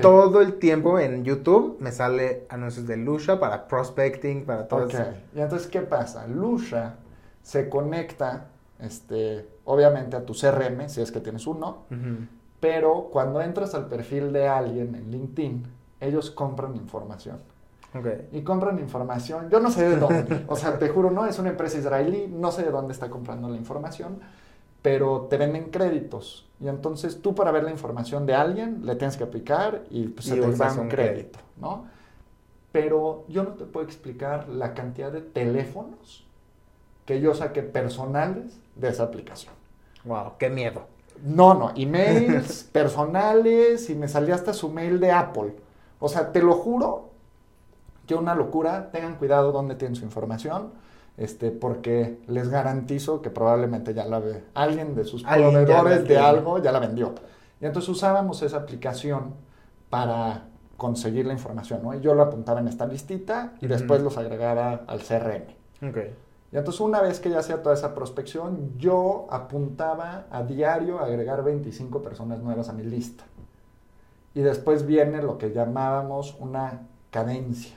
Todo 0.02 0.42
el 0.42 0.58
tiempo 0.58 0.98
en 0.98 1.24
YouTube 1.24 1.78
me 1.80 1.92
sale 1.92 2.46
anuncios 2.50 2.86
de 2.86 2.98
Lusha 2.98 3.40
para 3.40 3.68
prospecting, 3.68 4.44
para 4.44 4.68
todo 4.68 4.86
eso. 4.86 5.02
Y 5.34 5.40
entonces, 5.40 5.68
¿qué 5.68 5.80
pasa? 5.80 6.26
Lusha 6.26 6.96
se 7.46 7.68
conecta, 7.68 8.48
este, 8.80 9.46
obviamente, 9.66 10.16
a 10.16 10.26
tu 10.26 10.34
CRM, 10.34 10.88
si 10.88 11.00
es 11.00 11.12
que 11.12 11.20
tienes 11.20 11.46
uno, 11.46 11.84
pero 12.58 13.08
cuando 13.12 13.40
entras 13.40 13.72
al 13.76 13.86
perfil 13.86 14.32
de 14.32 14.48
alguien 14.48 14.96
en 14.96 15.12
LinkedIn, 15.12 15.64
ellos 16.00 16.32
compran 16.32 16.74
información. 16.74 17.38
Y 18.32 18.42
compran 18.42 18.80
información, 18.80 19.48
yo 19.48 19.60
no 19.60 19.70
sé 19.70 19.88
de 19.88 19.96
dónde, 19.96 20.44
o 20.48 20.56
sea, 20.56 20.76
te 20.76 20.88
juro, 20.88 21.12
no, 21.12 21.24
es 21.24 21.38
una 21.38 21.50
empresa 21.50 21.78
israelí, 21.78 22.26
no 22.26 22.50
sé 22.50 22.64
de 22.64 22.72
dónde 22.72 22.92
está 22.92 23.08
comprando 23.08 23.48
la 23.48 23.56
información, 23.56 24.18
pero 24.82 25.28
te 25.30 25.36
venden 25.36 25.70
créditos. 25.70 26.48
Y 26.60 26.66
entonces 26.66 27.22
tú 27.22 27.32
para 27.36 27.52
ver 27.52 27.62
la 27.62 27.70
información 27.70 28.26
de 28.26 28.34
alguien 28.34 28.84
le 28.84 28.96
tienes 28.96 29.16
que 29.16 29.22
aplicar 29.22 29.84
y 29.88 30.08
pues, 30.08 30.26
se 30.26 30.34
te 30.34 30.50
da 30.50 30.72
un 30.72 30.88
crédito, 30.88 31.38
¿no? 31.58 31.86
Pero 32.72 33.24
yo 33.28 33.44
no 33.44 33.50
te 33.50 33.66
puedo 33.66 33.86
explicar 33.86 34.48
la 34.48 34.74
cantidad 34.74 35.12
de 35.12 35.20
teléfonos 35.20 36.25
que 37.06 37.20
yo 37.20 37.34
saqué 37.34 37.62
personales 37.62 38.60
de 38.74 38.88
esa 38.88 39.04
aplicación. 39.04 39.54
Wow, 40.04 40.32
qué 40.38 40.50
miedo. 40.50 40.82
No, 41.24 41.54
no, 41.54 41.72
emails 41.74 42.64
personales 42.72 43.88
y 43.88 43.94
me 43.94 44.08
salía 44.08 44.34
hasta 44.34 44.52
su 44.52 44.68
mail 44.68 45.00
de 45.00 45.12
Apple. 45.12 45.56
O 45.98 46.08
sea, 46.08 46.32
te 46.32 46.42
lo 46.42 46.52
juro 46.54 47.10
que 48.06 48.14
una 48.14 48.34
locura. 48.34 48.90
Tengan 48.90 49.16
cuidado 49.16 49.52
donde 49.52 49.74
tienen 49.76 49.96
su 49.96 50.04
información, 50.04 50.72
este, 51.16 51.50
porque 51.50 52.18
les 52.26 52.48
garantizo 52.48 53.22
que 53.22 53.30
probablemente 53.30 53.94
ya 53.94 54.04
la 54.04 54.18
ve 54.18 54.44
alguien 54.54 54.94
de 54.94 55.04
sus 55.04 55.22
proveedores 55.22 56.06
de 56.06 56.18
algo 56.18 56.58
ya 56.58 56.72
la 56.72 56.80
vendió. 56.80 57.14
Y 57.60 57.66
entonces 57.66 57.88
usábamos 57.88 58.42
esa 58.42 58.58
aplicación 58.58 59.34
para 59.88 60.44
conseguir 60.76 61.24
la 61.26 61.32
información, 61.32 61.80
¿no? 61.82 61.94
Y 61.94 62.00
yo 62.00 62.14
lo 62.14 62.22
apuntaba 62.22 62.60
en 62.60 62.68
esta 62.68 62.86
listita 62.86 63.54
y 63.60 63.66
después 63.66 64.02
los 64.02 64.18
agregaba 64.18 64.82
al 64.86 65.00
CRM. 65.00 65.88
Okay. 65.88 66.14
Y 66.56 66.58
entonces 66.58 66.80
una 66.80 67.02
vez 67.02 67.20
que 67.20 67.28
ya 67.28 67.40
hacía 67.40 67.62
toda 67.62 67.74
esa 67.74 67.94
prospección, 67.94 68.78
yo 68.78 69.26
apuntaba 69.28 70.24
a 70.30 70.42
diario 70.42 71.00
a 71.00 71.04
agregar 71.04 71.44
25 71.44 72.00
personas 72.00 72.40
nuevas 72.40 72.70
a 72.70 72.72
mi 72.72 72.82
lista. 72.82 73.24
Y 74.32 74.40
después 74.40 74.86
viene 74.86 75.20
lo 75.20 75.36
que 75.36 75.52
llamábamos 75.52 76.34
una 76.40 76.86
cadencia. 77.10 77.76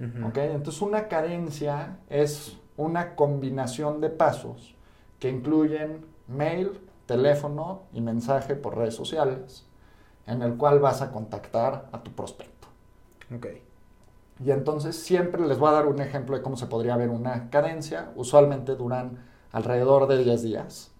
Entonces 0.00 0.82
una 0.82 1.06
cadencia 1.06 1.98
es 2.10 2.58
una 2.76 3.14
combinación 3.14 4.00
de 4.00 4.10
pasos 4.10 4.74
que 5.20 5.28
incluyen 5.30 6.04
mail, 6.26 6.80
teléfono 7.06 7.82
y 7.92 8.00
mensaje 8.00 8.56
por 8.56 8.76
redes 8.76 8.96
sociales, 8.96 9.68
en 10.26 10.42
el 10.42 10.56
cual 10.56 10.80
vas 10.80 11.00
a 11.00 11.12
contactar 11.12 11.90
a 11.92 12.02
tu 12.02 12.10
prospecto. 12.10 12.66
Okay. 13.36 13.62
Y 14.42 14.50
entonces 14.50 14.96
siempre 14.96 15.46
les 15.46 15.58
voy 15.58 15.68
a 15.68 15.72
dar 15.72 15.86
un 15.86 16.00
ejemplo 16.00 16.36
de 16.36 16.42
cómo 16.42 16.56
se 16.56 16.66
podría 16.66 16.96
ver 16.96 17.10
una 17.10 17.50
cadencia. 17.50 18.12
Usualmente 18.16 18.74
duran 18.74 19.24
alrededor 19.52 20.08
de 20.08 20.18
10 20.18 20.42
días. 20.42 20.90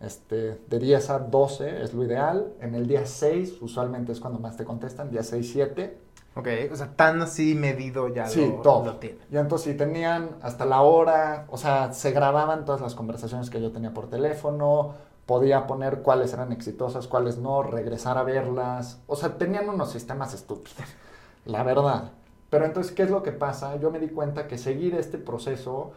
Este, 0.00 0.60
de 0.68 0.78
10 0.78 1.10
a 1.10 1.18
12 1.20 1.82
es 1.82 1.94
lo 1.94 2.04
ideal. 2.04 2.52
En 2.60 2.74
el 2.74 2.86
día 2.86 3.06
6 3.06 3.62
usualmente 3.62 4.12
es 4.12 4.20
cuando 4.20 4.38
más 4.38 4.56
te 4.56 4.64
contestan, 4.64 5.10
día 5.10 5.22
6, 5.22 5.50
7. 5.52 5.98
Ok, 6.34 6.48
o 6.70 6.76
sea, 6.76 6.94
tan 6.94 7.22
así 7.22 7.54
medido 7.54 8.08
ya 8.08 8.26
sí, 8.26 8.46
lo, 8.46 8.60
todo. 8.60 8.96
tiene. 8.96 9.18
Y 9.30 9.38
entonces 9.38 9.72
si 9.72 9.78
tenían 9.78 10.36
hasta 10.42 10.66
la 10.66 10.82
hora, 10.82 11.46
o 11.48 11.56
sea, 11.56 11.94
se 11.94 12.10
grababan 12.10 12.66
todas 12.66 12.82
las 12.82 12.94
conversaciones 12.94 13.48
que 13.48 13.62
yo 13.62 13.72
tenía 13.72 13.94
por 13.94 14.10
teléfono, 14.10 14.94
podía 15.24 15.66
poner 15.66 16.02
cuáles 16.02 16.34
eran 16.34 16.52
exitosas, 16.52 17.06
cuáles 17.06 17.38
no, 17.38 17.62
regresar 17.62 18.18
a 18.18 18.22
verlas. 18.22 19.00
O 19.06 19.16
sea, 19.16 19.38
tenían 19.38 19.68
unos 19.70 19.90
sistemas 19.90 20.34
estúpidos, 20.34 20.76
la 21.46 21.62
verdad. 21.62 22.12
Pero 22.50 22.64
entonces, 22.64 22.92
¿qué 22.92 23.02
es 23.02 23.10
lo 23.10 23.22
que 23.22 23.32
pasa? 23.32 23.76
Yo 23.76 23.90
me 23.90 23.98
di 23.98 24.08
cuenta 24.08 24.46
que 24.46 24.58
seguir 24.58 24.94
este 24.94 25.18
proceso 25.18 25.92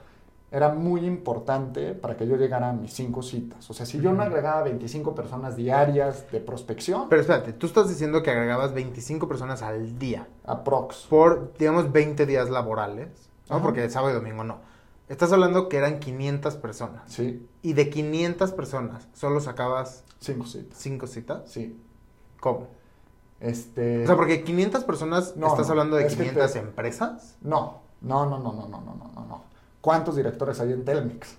era 0.51 0.69
muy 0.69 1.05
importante 1.05 1.93
para 1.93 2.17
que 2.17 2.27
yo 2.27 2.35
llegara 2.35 2.69
a 2.69 2.73
mis 2.73 2.93
cinco 2.93 3.21
citas. 3.21 3.69
O 3.69 3.73
sea, 3.73 3.85
si 3.85 3.99
yo 3.99 4.13
no 4.13 4.23
agregaba 4.23 4.63
25 4.63 5.13
personas 5.13 5.55
diarias 5.55 6.31
de 6.31 6.39
prospección. 6.39 7.07
Pero 7.07 7.21
espérate, 7.21 7.53
tú 7.53 7.67
estás 7.67 7.87
diciendo 7.87 8.23
que 8.23 8.31
agregabas 8.31 8.73
25 8.73 9.27
personas 9.27 9.61
al 9.61 9.99
día. 9.99 10.27
Aprox. 10.45 11.05
Por, 11.07 11.53
digamos, 11.57 11.91
20 11.91 12.25
días 12.25 12.49
laborales. 12.49 13.29
¿no? 13.49 13.61
Porque 13.61 13.87
sábado 13.89 14.11
y 14.11 14.15
domingo 14.15 14.43
no. 14.43 14.59
Estás 15.07 15.31
hablando 15.31 15.69
que 15.69 15.77
eran 15.77 15.99
500 15.99 16.55
personas. 16.57 17.01
Sí. 17.07 17.47
Y 17.61 17.73
de 17.73 17.89
500 17.89 18.51
personas, 18.51 19.07
solo 19.13 19.41
sacabas. 19.41 20.03
Cinco 20.19 20.45
citas. 20.45 20.77
¿Cinco 20.77 21.07
citas? 21.07 21.43
Sí. 21.45 21.79
¿Cómo? 22.39 22.67
Este... 23.39 24.03
O 24.03 24.07
sea, 24.07 24.15
porque 24.15 24.43
500 24.43 24.83
personas, 24.83 25.35
no, 25.37 25.47
¿estás 25.47 25.69
hablando 25.69 25.95
de 25.95 26.07
500 26.07 26.55
empresas? 26.57 27.37
No, 27.41 27.79
no, 28.01 28.25
no, 28.25 28.39
no, 28.39 28.53
no, 28.53 28.67
no, 28.67 28.81
no, 28.81 29.11
no, 29.15 29.25
no. 29.25 29.43
¿Cuántos 29.81 30.15
directores 30.15 30.59
hay 30.59 30.73
en 30.73 30.83
Telmex? 30.83 31.37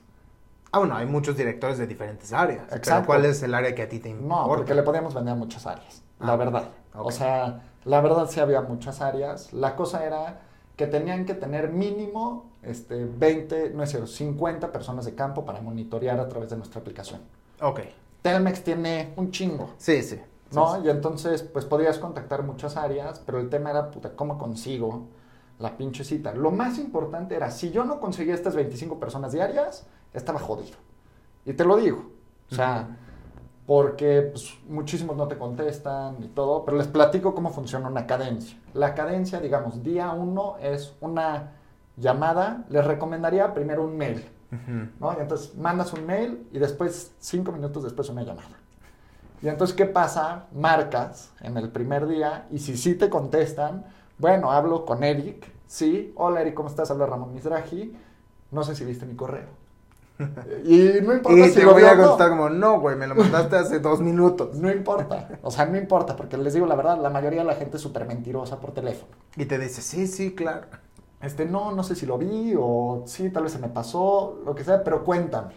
Ah, 0.73 0.79
bueno, 0.79 0.97
hay 0.97 1.07
muchos 1.07 1.37
directores 1.37 1.79
de 1.79 1.87
diferentes 1.87 2.33
áreas. 2.33 2.73
Exacto. 2.73 3.07
¿Cuál 3.07 3.25
es 3.25 3.43
el 3.43 3.55
área 3.55 3.75
que 3.75 3.83
a 3.83 3.89
ti 3.89 3.99
te 3.99 4.09
importa? 4.09 4.43
No, 4.43 4.49
porque 4.49 4.75
le 4.75 4.83
podíamos 4.83 5.15
vender 5.15 5.33
a 5.33 5.37
muchas 5.37 5.67
áreas, 5.67 6.03
la 6.21 6.33
ah, 6.33 6.37
verdad. 6.37 6.69
O 6.95 7.11
sea, 7.11 7.63
la 7.85 8.01
verdad 8.01 8.29
sí 8.31 8.41
había 8.41 8.63
muchas 8.63 9.01
áreas. 9.01 9.53
La 9.53 9.75
cosa 9.75 10.05
era 10.05 10.41
que 10.77 10.87
tenían 10.87 11.27
que 11.27 11.35
tener 11.35 11.71
mínimo 11.71 12.51
este, 12.63 13.05
20, 13.05 13.71
no 13.71 13.83
es 13.83 13.91
cierto, 13.91 14.07
50 14.07 14.73
personas 14.73 15.05
de 15.05 15.15
campo 15.15 15.45
para 15.45 15.61
monitorear 15.61 16.21
a 16.21 16.29
través 16.29 16.51
de 16.51 16.57
nuestra 16.57 16.81
aplicación. 16.81 17.21
Ok. 17.61 17.81
Telmex 18.23 18.63
tiene 18.63 19.13
un 19.17 19.31
chingo. 19.31 19.71
Sí, 19.79 20.03
sí. 20.03 20.21
¿No? 20.53 20.85
Y 20.85 20.91
entonces, 20.91 21.43
pues 21.43 21.65
podías 21.65 21.99
contactar 21.99 22.43
muchas 22.43 22.77
áreas, 22.77 23.21
pero 23.25 23.39
el 23.39 23.49
tema 23.49 23.71
era, 23.71 23.91
puta, 23.91 24.15
¿cómo 24.17 24.39
consigo 24.39 25.07
la 25.59 25.77
pinche 25.77 26.05
cita? 26.05 26.35
Lo 26.35 26.51
más 26.51 26.79
importante 26.79 27.35
era, 27.35 27.51
si 27.51 27.71
yo 27.71 27.85
no 27.85 28.01
conseguía 28.01 28.35
estas 28.35 28.55
25 28.55 28.99
personas 28.99 29.33
diarias, 29.33 29.87
estaba 30.13 30.39
jodido. 30.39 30.77
Y 31.45 31.53
te 31.53 31.65
lo 31.65 31.77
digo. 31.77 32.05
O 32.51 32.55
sea, 32.55 32.97
porque 33.67 34.23
pues, 34.23 34.59
muchísimos 34.69 35.17
no 35.17 35.29
te 35.29 35.39
contestan 35.39 36.17
y 36.23 36.27
todo, 36.29 36.65
pero 36.65 36.77
les 36.77 36.89
platico 36.89 37.35
cómo 37.35 37.51
funciona 37.51 37.89
una 37.89 38.07
cadencia. 38.07 38.59
La 38.75 38.95
cadencia, 38.95 39.41
digamos, 39.41 39.85
día 39.85 40.11
uno 40.11 40.57
es 40.61 40.95
una 41.01 41.53
llamada, 41.97 42.65
les 42.69 42.85
recomendaría 42.85 43.55
primero 43.55 43.85
un 43.85 43.97
mail, 43.97 44.29
¿no? 44.99 45.13
Y 45.17 45.21
entonces 45.21 45.57
mandas 45.57 45.93
un 45.93 46.05
mail 46.05 46.49
y 46.51 46.59
después, 46.59 47.13
cinco 47.21 47.53
minutos 47.53 47.85
después, 47.85 48.09
una 48.09 48.25
llamada. 48.25 48.59
Y 49.43 49.49
entonces, 49.49 49.75
¿qué 49.75 49.87
pasa? 49.87 50.47
Marcas 50.53 51.31
en 51.41 51.57
el 51.57 51.71
primer 51.71 52.07
día 52.07 52.47
y 52.51 52.59
si 52.59 52.77
sí 52.77 52.95
te 52.95 53.09
contestan, 53.09 53.87
bueno, 54.19 54.53
hablo 54.53 54.85
con 54.85 55.03
Eric, 55.03 55.51
sí, 55.67 56.13
hola 56.17 56.43
Eric, 56.43 56.55
¿cómo 56.55 56.69
estás? 56.69 56.91
Habla 56.91 57.07
Ramón 57.07 57.33
Misraji, 57.33 57.97
no 58.51 58.63
sé 58.65 58.75
si 58.75 58.85
viste 58.85 59.07
mi 59.07 59.17
correo. 59.17 59.49
Y 60.65 61.01
no 61.03 61.15
importa 61.15 61.39
y 61.39 61.49
si 61.49 61.61
te 61.61 61.65
voy 61.65 61.83
a 61.85 61.97
contestar 61.97 62.29
como, 62.29 62.51
no, 62.51 62.79
güey, 62.81 62.97
me 62.97 63.07
lo 63.07 63.15
mandaste 63.15 63.57
hace 63.57 63.79
dos 63.79 64.01
minutos. 64.03 64.55
No 64.57 64.71
importa. 64.71 65.29
O 65.43 65.51
sea, 65.51 65.65
no 65.65 65.79
importa, 65.79 66.15
porque 66.17 66.37
les 66.37 66.53
digo 66.53 66.67
la 66.67 66.75
verdad, 66.75 67.01
la 67.01 67.09
mayoría 67.09 67.41
de 67.41 67.47
la 67.47 67.55
gente 67.55 67.79
es 67.79 67.83
súper 67.83 68.05
mentirosa 68.07 68.61
por 68.61 68.73
teléfono. 68.73 69.13
Y 69.37 69.47
te 69.47 69.59
dice, 69.59 69.81
sí, 69.81 70.07
sí, 70.07 70.35
claro. 70.35 70.67
Este, 71.23 71.47
no, 71.47 71.73
no 71.73 71.83
sé 71.83 71.95
si 71.95 72.05
lo 72.05 72.19
vi, 72.19 72.55
o 72.59 73.05
sí, 73.07 73.31
tal 73.31 73.45
vez 73.45 73.53
se 73.53 73.59
me 73.59 73.69
pasó, 73.69 74.41
lo 74.45 74.55
que 74.55 74.65
sea, 74.65 74.85
pero 74.85 75.03
cuéntame. 75.05 75.55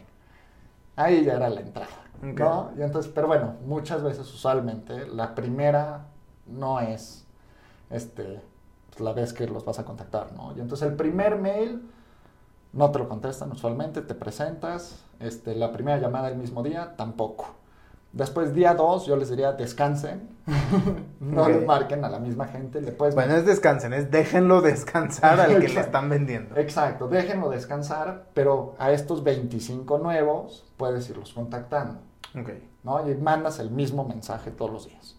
Ahí 0.96 1.26
ya 1.26 1.34
era 1.34 1.50
la 1.50 1.60
entrada. 1.60 2.03
¿No? 2.22 2.72
Y 2.78 2.82
entonces, 2.82 3.12
pero 3.14 3.28
bueno, 3.28 3.56
muchas 3.66 4.04
veces, 4.04 4.32
usualmente, 4.34 5.08
la 5.08 5.36
primera 5.36 6.08
no 6.46 6.80
es 6.80 7.26
este, 7.90 8.42
pues, 8.90 9.02
la 9.02 9.14
vez 9.14 9.34
que 9.34 9.48
los 9.48 9.66
vas 9.66 9.80
a 9.80 9.86
contactar, 9.86 10.34
¿no? 10.34 10.54
Y 10.56 10.62
entonces 10.62 10.88
el 10.88 10.96
primer 10.96 11.38
mail 11.38 11.90
no 12.74 12.92
te 12.92 13.00
lo 13.00 13.08
contestan 13.08 13.52
usualmente, 13.52 14.02
te 14.02 14.16
presentas, 14.16 15.04
este, 15.20 15.56
la 15.56 15.72
primera 15.72 16.00
llamada 16.00 16.30
el 16.30 16.38
mismo 16.38 16.64
día, 16.64 16.96
tampoco. 16.96 17.56
Después, 18.14 18.54
día 18.54 18.76
2, 18.76 19.08
yo 19.08 19.16
les 19.16 19.30
diría 19.30 19.54
descansen, 19.54 20.30
no 21.20 21.50
les 21.50 21.66
marquen 21.66 22.06
a 22.06 22.10
la 22.10 22.20
misma 22.20 22.46
gente. 22.46 22.80
Le 22.80 22.92
puedes... 22.92 23.16
Bueno, 23.16 23.36
es 23.36 23.46
descansen, 23.46 23.92
es 23.92 24.12
déjenlo 24.12 24.62
descansar 24.62 25.40
al 25.40 25.60
que 25.60 25.68
le 25.68 25.80
están 25.80 26.10
vendiendo. 26.10 26.56
Exacto, 26.56 27.08
déjenlo 27.08 27.50
descansar, 27.50 28.28
pero 28.36 28.76
a 28.78 28.92
estos 28.92 29.24
25 29.24 29.98
nuevos 29.98 30.72
puedes 30.78 31.10
irlos 31.10 31.34
contactando. 31.34 32.02
Okay. 32.40 32.70
¿no? 32.84 33.10
Y 33.10 33.16
mandas 33.16 33.60
el 33.60 33.72
mismo 33.72 34.06
mensaje 34.06 34.52
todos 34.52 34.72
los 34.72 34.88
días. 34.88 35.16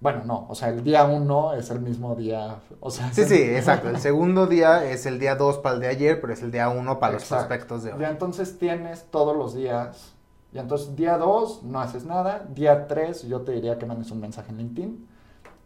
Bueno, 0.00 0.22
no, 0.24 0.46
o 0.48 0.54
sea, 0.56 0.68
el 0.70 0.82
día 0.82 1.04
uno 1.04 1.54
es 1.54 1.70
el 1.70 1.80
mismo 1.80 2.16
día, 2.16 2.56
o 2.80 2.90
sea... 2.90 3.12
Sí, 3.12 3.24
sí, 3.24 3.40
exacto. 3.56 3.88
El 3.88 4.00
segundo 4.00 4.48
día 4.48 4.84
es 4.84 5.06
el 5.06 5.20
día 5.20 5.36
dos 5.36 5.58
para 5.58 5.76
el 5.76 5.80
de 5.80 5.88
ayer, 5.88 6.20
pero 6.20 6.32
es 6.32 6.42
el 6.42 6.50
día 6.50 6.68
uno 6.68 6.98
para 6.98 7.14
los 7.14 7.24
prospectos 7.24 7.84
de 7.84 7.92
hoy. 7.92 8.00
Ya 8.00 8.10
entonces 8.10 8.58
tienes 8.58 9.04
todos 9.12 9.36
los 9.36 9.54
días, 9.54 10.11
y 10.52 10.58
entonces 10.58 10.94
día 10.96 11.18
dos 11.18 11.62
no 11.62 11.80
haces 11.80 12.04
nada, 12.04 12.46
día 12.54 12.86
tres 12.86 13.22
yo 13.26 13.40
te 13.42 13.52
diría 13.52 13.78
que 13.78 13.86
mandes 13.86 14.10
un 14.10 14.20
mensaje 14.20 14.50
en 14.50 14.58
LinkedIn, 14.58 15.08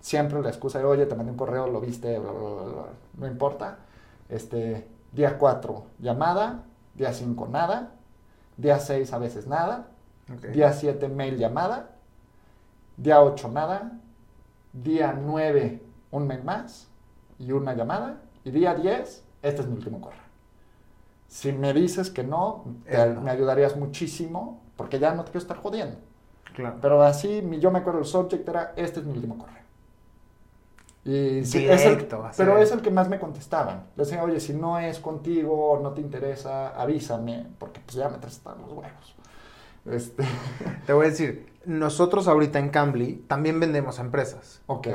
siempre 0.01 0.41
la 0.41 0.49
excusa 0.49 0.79
de, 0.79 0.85
oye, 0.85 1.07
te 1.07 1.15
mandé 1.15 1.33
un 1.33 1.39
correo, 1.39 1.67
lo 1.67 1.81
viste, 1.81 2.19
bla, 2.19 2.31
bla, 2.31 2.41
bla, 2.41 2.85
no 3.19 3.27
importa. 3.27 3.79
Este, 4.29 4.87
día 5.13 5.39
cuatro, 5.39 5.87
llamada, 5.99 6.65
día 6.95 7.13
cinco, 7.13 7.49
nada, 7.49 7.93
día 8.57 8.79
seis, 8.79 9.13
a 9.13 9.19
veces 9.19 9.47
nada, 9.47 9.89
día 10.53 10.73
siete, 10.73 11.09
mail, 11.09 11.39
llamada, 11.39 11.91
día 12.97 13.23
ocho, 13.23 13.49
nada, 13.49 14.01
Día 14.83 15.19
9, 15.19 15.81
un 16.11 16.27
mail 16.27 16.45
más 16.45 16.89
y 17.39 17.53
una 17.53 17.75
llamada. 17.75 18.21
Y 18.45 18.51
día 18.51 18.75
10, 18.75 19.25
este 19.43 19.63
es 19.63 19.67
mi 19.67 19.75
último 19.75 20.01
correo. 20.01 20.21
Si 21.29 21.53
me 21.53 21.73
dices 21.73 22.11
que 22.11 22.23
no, 22.23 22.65
me 22.87 23.31
ayudarías 23.31 23.77
muchísimo 23.77 24.61
porque 24.77 24.99
ya 24.99 25.15
no 25.15 25.25
te 25.25 25.31
quiero 25.31 25.43
estar 25.43 25.59
jodiendo. 25.59 25.99
Claro. 26.55 26.77
Pero 26.81 27.03
así, 27.03 27.43
yo 27.61 27.71
me 27.71 27.81
acuerdo, 27.81 28.01
el 28.01 28.07
subject 28.07 28.49
era, 28.49 28.73
este 28.77 29.01
es 29.01 29.07
mi 29.07 29.13
último 29.13 29.39
correo. 29.39 29.57
Y 31.05 31.43
Directo, 31.43 32.29
pero 32.37 32.59
es 32.59 32.73
el 32.73 32.81
que 32.81 32.91
más 32.91 33.09
me 33.09 33.21
contestaban. 33.21 33.85
Le 33.95 34.03
decían, 34.03 34.21
oye, 34.21 34.41
si 34.41 34.55
no 34.55 34.79
es 34.81 34.99
contigo, 34.99 35.79
no 35.81 35.93
te 35.93 36.01
interesa, 36.01 36.71
avísame, 36.71 37.47
porque 37.59 37.81
pues 37.81 37.97
ya 37.97 38.09
me 38.09 38.17
están 38.27 38.61
los 38.61 38.73
huevos. 38.73 39.15
Este... 39.85 40.25
Te 40.87 40.93
voy 40.93 41.07
a 41.07 41.11
decir, 41.11 41.47
nosotros 41.65 42.27
ahorita 42.27 42.59
en 42.59 42.71
Cambly 42.71 43.25
también 43.29 43.61
vendemos 43.61 44.01
a 44.01 44.03
empresas. 44.03 44.63
Ok. 44.67 44.89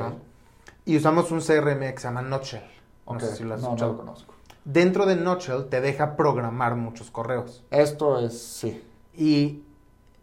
Y 0.84 0.98
usamos 0.98 1.30
un 1.30 1.40
CRM 1.40 1.80
que 1.80 1.96
se 1.96 2.04
llama 2.04 2.20
Notshell. 2.20 2.64
No 3.06 3.18
sé 3.18 3.34
si 3.34 3.44
lo 3.44 3.54
has 3.54 3.62
no, 3.62 3.74
lo 3.74 3.96
conozco. 3.96 4.34
Dentro 4.64 5.06
de 5.06 5.16
Notshell 5.16 5.68
te 5.70 5.80
deja 5.80 6.16
programar 6.16 6.76
muchos 6.76 7.10
correos. 7.10 7.64
Esto 7.70 8.18
es, 8.20 8.38
sí. 8.38 8.84
Y, 9.14 9.62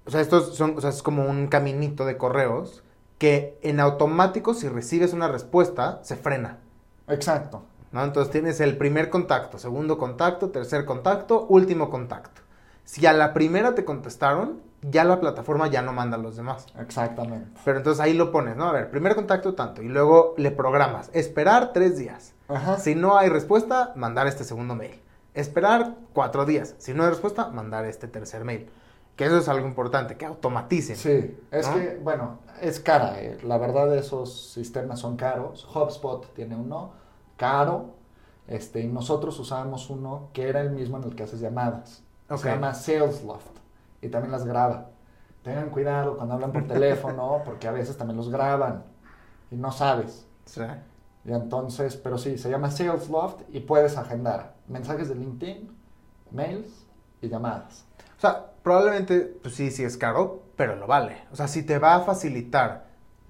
o 0.09 0.11
sea, 0.11 0.21
esto 0.21 0.41
son, 0.41 0.75
o 0.75 0.81
sea, 0.81 0.89
es 0.89 1.03
como 1.03 1.29
un 1.29 1.45
caminito 1.49 2.03
de 2.03 2.17
correos 2.17 2.83
que 3.19 3.59
en 3.61 3.79
automático, 3.79 4.55
si 4.55 4.67
recibes 4.67 5.13
una 5.13 5.27
respuesta, 5.27 5.99
se 6.01 6.15
frena. 6.15 6.57
Exacto. 7.07 7.61
¿no? 7.91 8.03
Entonces 8.03 8.31
tienes 8.31 8.59
el 8.59 8.75
primer 8.75 9.11
contacto, 9.11 9.59
segundo 9.59 9.99
contacto, 9.99 10.49
tercer 10.49 10.85
contacto, 10.85 11.45
último 11.47 11.91
contacto. 11.91 12.41
Si 12.85 13.05
a 13.05 13.13
la 13.13 13.35
primera 13.35 13.75
te 13.75 13.85
contestaron, 13.85 14.61
ya 14.81 15.03
la 15.03 15.19
plataforma 15.19 15.67
ya 15.67 15.83
no 15.83 15.93
manda 15.93 16.17
a 16.17 16.19
los 16.19 16.35
demás. 16.37 16.65
Exactamente. 16.79 17.61
Pero 17.63 17.77
entonces 17.77 18.01
ahí 18.01 18.13
lo 18.13 18.31
pones, 18.31 18.57
¿no? 18.57 18.67
A 18.67 18.71
ver, 18.71 18.89
primer 18.89 19.13
contacto 19.13 19.53
tanto 19.53 19.83
y 19.83 19.89
luego 19.89 20.33
le 20.37 20.49
programas. 20.49 21.11
Esperar 21.13 21.71
tres 21.71 21.99
días. 21.99 22.33
Ajá. 22.47 22.79
Si 22.79 22.95
no 22.95 23.15
hay 23.15 23.29
respuesta, 23.29 23.93
mandar 23.95 24.25
este 24.25 24.43
segundo 24.43 24.73
mail. 24.73 24.99
Esperar 25.35 25.97
cuatro 26.13 26.47
días. 26.47 26.73
Si 26.79 26.95
no 26.95 27.03
hay 27.03 27.09
respuesta, 27.09 27.49
mandar 27.49 27.85
este 27.85 28.07
tercer 28.07 28.43
mail. 28.43 28.71
Que 29.19 29.25
eso 29.25 29.37
es 29.37 29.49
algo 29.49 29.67
importante, 29.67 30.15
que 30.15 30.25
automaticen. 30.25 30.95
Sí, 30.95 31.37
es 31.51 31.67
que, 31.67 31.99
bueno, 32.01 32.39
es 32.61 32.79
cara. 32.79 33.21
Eh. 33.21 33.37
La 33.43 33.57
verdad, 33.57 33.93
esos 33.97 34.53
sistemas 34.53 35.01
son 35.01 35.17
caros. 35.17 35.67
HubSpot 35.75 36.33
tiene 36.33 36.55
uno 36.55 36.93
caro. 37.35 37.95
Este, 38.47 38.79
y 38.79 38.87
nosotros 38.87 39.37
usábamos 39.37 39.89
uno 39.89 40.29
que 40.31 40.47
era 40.47 40.61
el 40.61 40.71
mismo 40.71 40.95
en 40.99 41.03
el 41.03 41.17
que 41.17 41.23
haces 41.23 41.41
llamadas. 41.41 42.01
Se 42.33 42.49
llama 42.49 42.73
SalesLoft 42.73 43.57
y 44.01 44.07
también 44.07 44.31
las 44.31 44.45
graba. 44.45 44.91
Tengan 45.43 45.69
cuidado 45.69 46.15
cuando 46.15 46.35
hablan 46.35 46.53
por 46.53 46.65
teléfono, 46.69 47.41
porque 47.43 47.67
a 47.67 47.73
veces 47.73 47.97
también 47.97 48.15
los 48.15 48.29
graban 48.29 48.85
y 49.51 49.57
no 49.57 49.73
sabes. 49.73 50.29
Sí. 50.45 50.61
Y 51.25 51.33
entonces, 51.33 51.97
pero 51.97 52.17
sí, 52.17 52.37
se 52.37 52.49
llama 52.49 52.71
SalesLoft 52.71 53.41
y 53.49 53.59
puedes 53.59 53.97
agendar 53.97 54.55
mensajes 54.69 55.09
de 55.09 55.15
LinkedIn, 55.15 55.77
mails 56.31 56.85
y 57.21 57.27
llamadas. 57.27 57.88
O 58.19 58.21
sea, 58.21 58.51
probablemente, 58.61 59.21
pues 59.41 59.55
sí, 59.55 59.71
sí 59.71 59.83
es 59.83 59.97
caro, 59.97 60.43
pero 60.57 60.75
lo 60.75 60.85
vale. 60.87 61.23
O 61.31 61.37
sea, 61.37 61.47
si 61.47 61.63
te 61.63 61.79
va 61.79 61.95
a 61.95 62.01
facilitar 62.01 62.85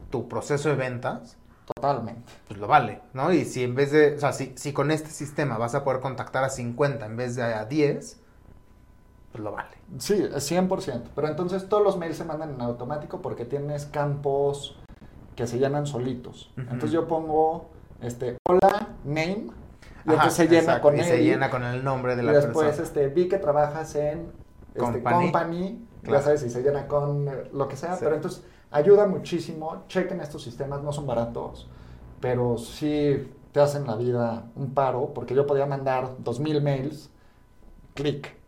tu 0.10 0.28
proceso 0.28 0.69
de 0.69 0.75
ventas, 0.75 1.38
Totalmente. 1.75 2.34
Pues 2.47 2.60
lo 2.60 2.67
vale, 2.67 3.02
¿no? 3.13 3.32
Y 3.32 3.45
si 3.45 3.63
en 3.63 3.75
vez 3.75 3.91
de, 3.91 4.15
o 4.15 4.19
sea, 4.19 4.34
si, 4.34 4.54
si 4.56 4.73
con 4.73 4.89
este 4.89 5.12
sistema 5.12 5.60
vas 5.60 5.75
a 5.75 5.84
poder 5.84 6.02
contactar 6.02 6.43
a 6.43 6.49
50 6.49 7.06
en 7.06 7.15
vez 7.15 7.36
de 7.36 7.43
a 7.43 7.65
10, 7.65 8.19
pues 9.32 9.43
lo 9.43 9.52
vale. 9.52 9.78
Sí, 9.99 10.15
100%. 10.15 11.04
Pero 11.15 11.28
entonces 11.28 11.69
todos 11.69 11.84
los 11.84 11.97
mails 11.97 12.17
se 12.17 12.25
mandan 12.25 12.56
en 12.56 12.62
automático 12.62 13.21
porque 13.21 13.45
tienes 13.45 13.86
campos 13.86 14.80
que 15.36 15.45
se 15.45 15.60
llenan 15.60 15.86
solitos. 15.86 16.52
Entonces 16.58 16.91
yo 16.91 17.08
pongo, 17.08 17.69
este, 18.02 18.38
hola, 18.47 18.89
name, 19.04 19.52
y 20.06 20.12
entonces 20.12 20.34
se 20.34 20.47
llena 20.47 20.82
con 20.82 20.97
y 20.97 21.04
se 21.04 21.23
llena 21.23 21.52
con 21.52 21.63
el 21.63 21.84
nombre 21.84 22.15
de 22.15 22.23
la 22.23 22.32
persona. 22.32 22.52
Y 22.52 22.65
después, 22.65 22.80
este, 22.80 23.08
vi 23.10 23.30
que 23.30 23.38
trabajas 23.38 23.93
en 23.95 24.32
este, 24.85 25.03
company, 25.03 25.85
ya 26.03 26.21
sabes, 26.21 26.43
y 26.43 26.49
se 26.49 26.61
llena 26.61 26.87
con 26.87 27.27
eh, 27.27 27.49
lo 27.53 27.67
que 27.67 27.75
sea, 27.75 27.97
pero 27.99 28.15
entonces 28.15 28.43
ayuda 28.71 29.07
muchísimo. 29.07 29.83
Chequen 29.87 30.21
estos 30.21 30.43
sistemas, 30.43 30.81
no 30.81 30.91
son 30.91 31.07
baratos, 31.07 31.67
pero 32.19 32.57
sí 32.57 33.31
te 33.51 33.59
hacen 33.59 33.87
la 33.87 33.95
vida 33.95 34.49
un 34.55 34.73
paro, 34.73 35.11
porque 35.13 35.35
yo 35.35 35.45
podía 35.45 35.65
mandar 35.65 36.15
2000 36.19 36.61
mails, 36.61 37.09
clic 37.93 38.39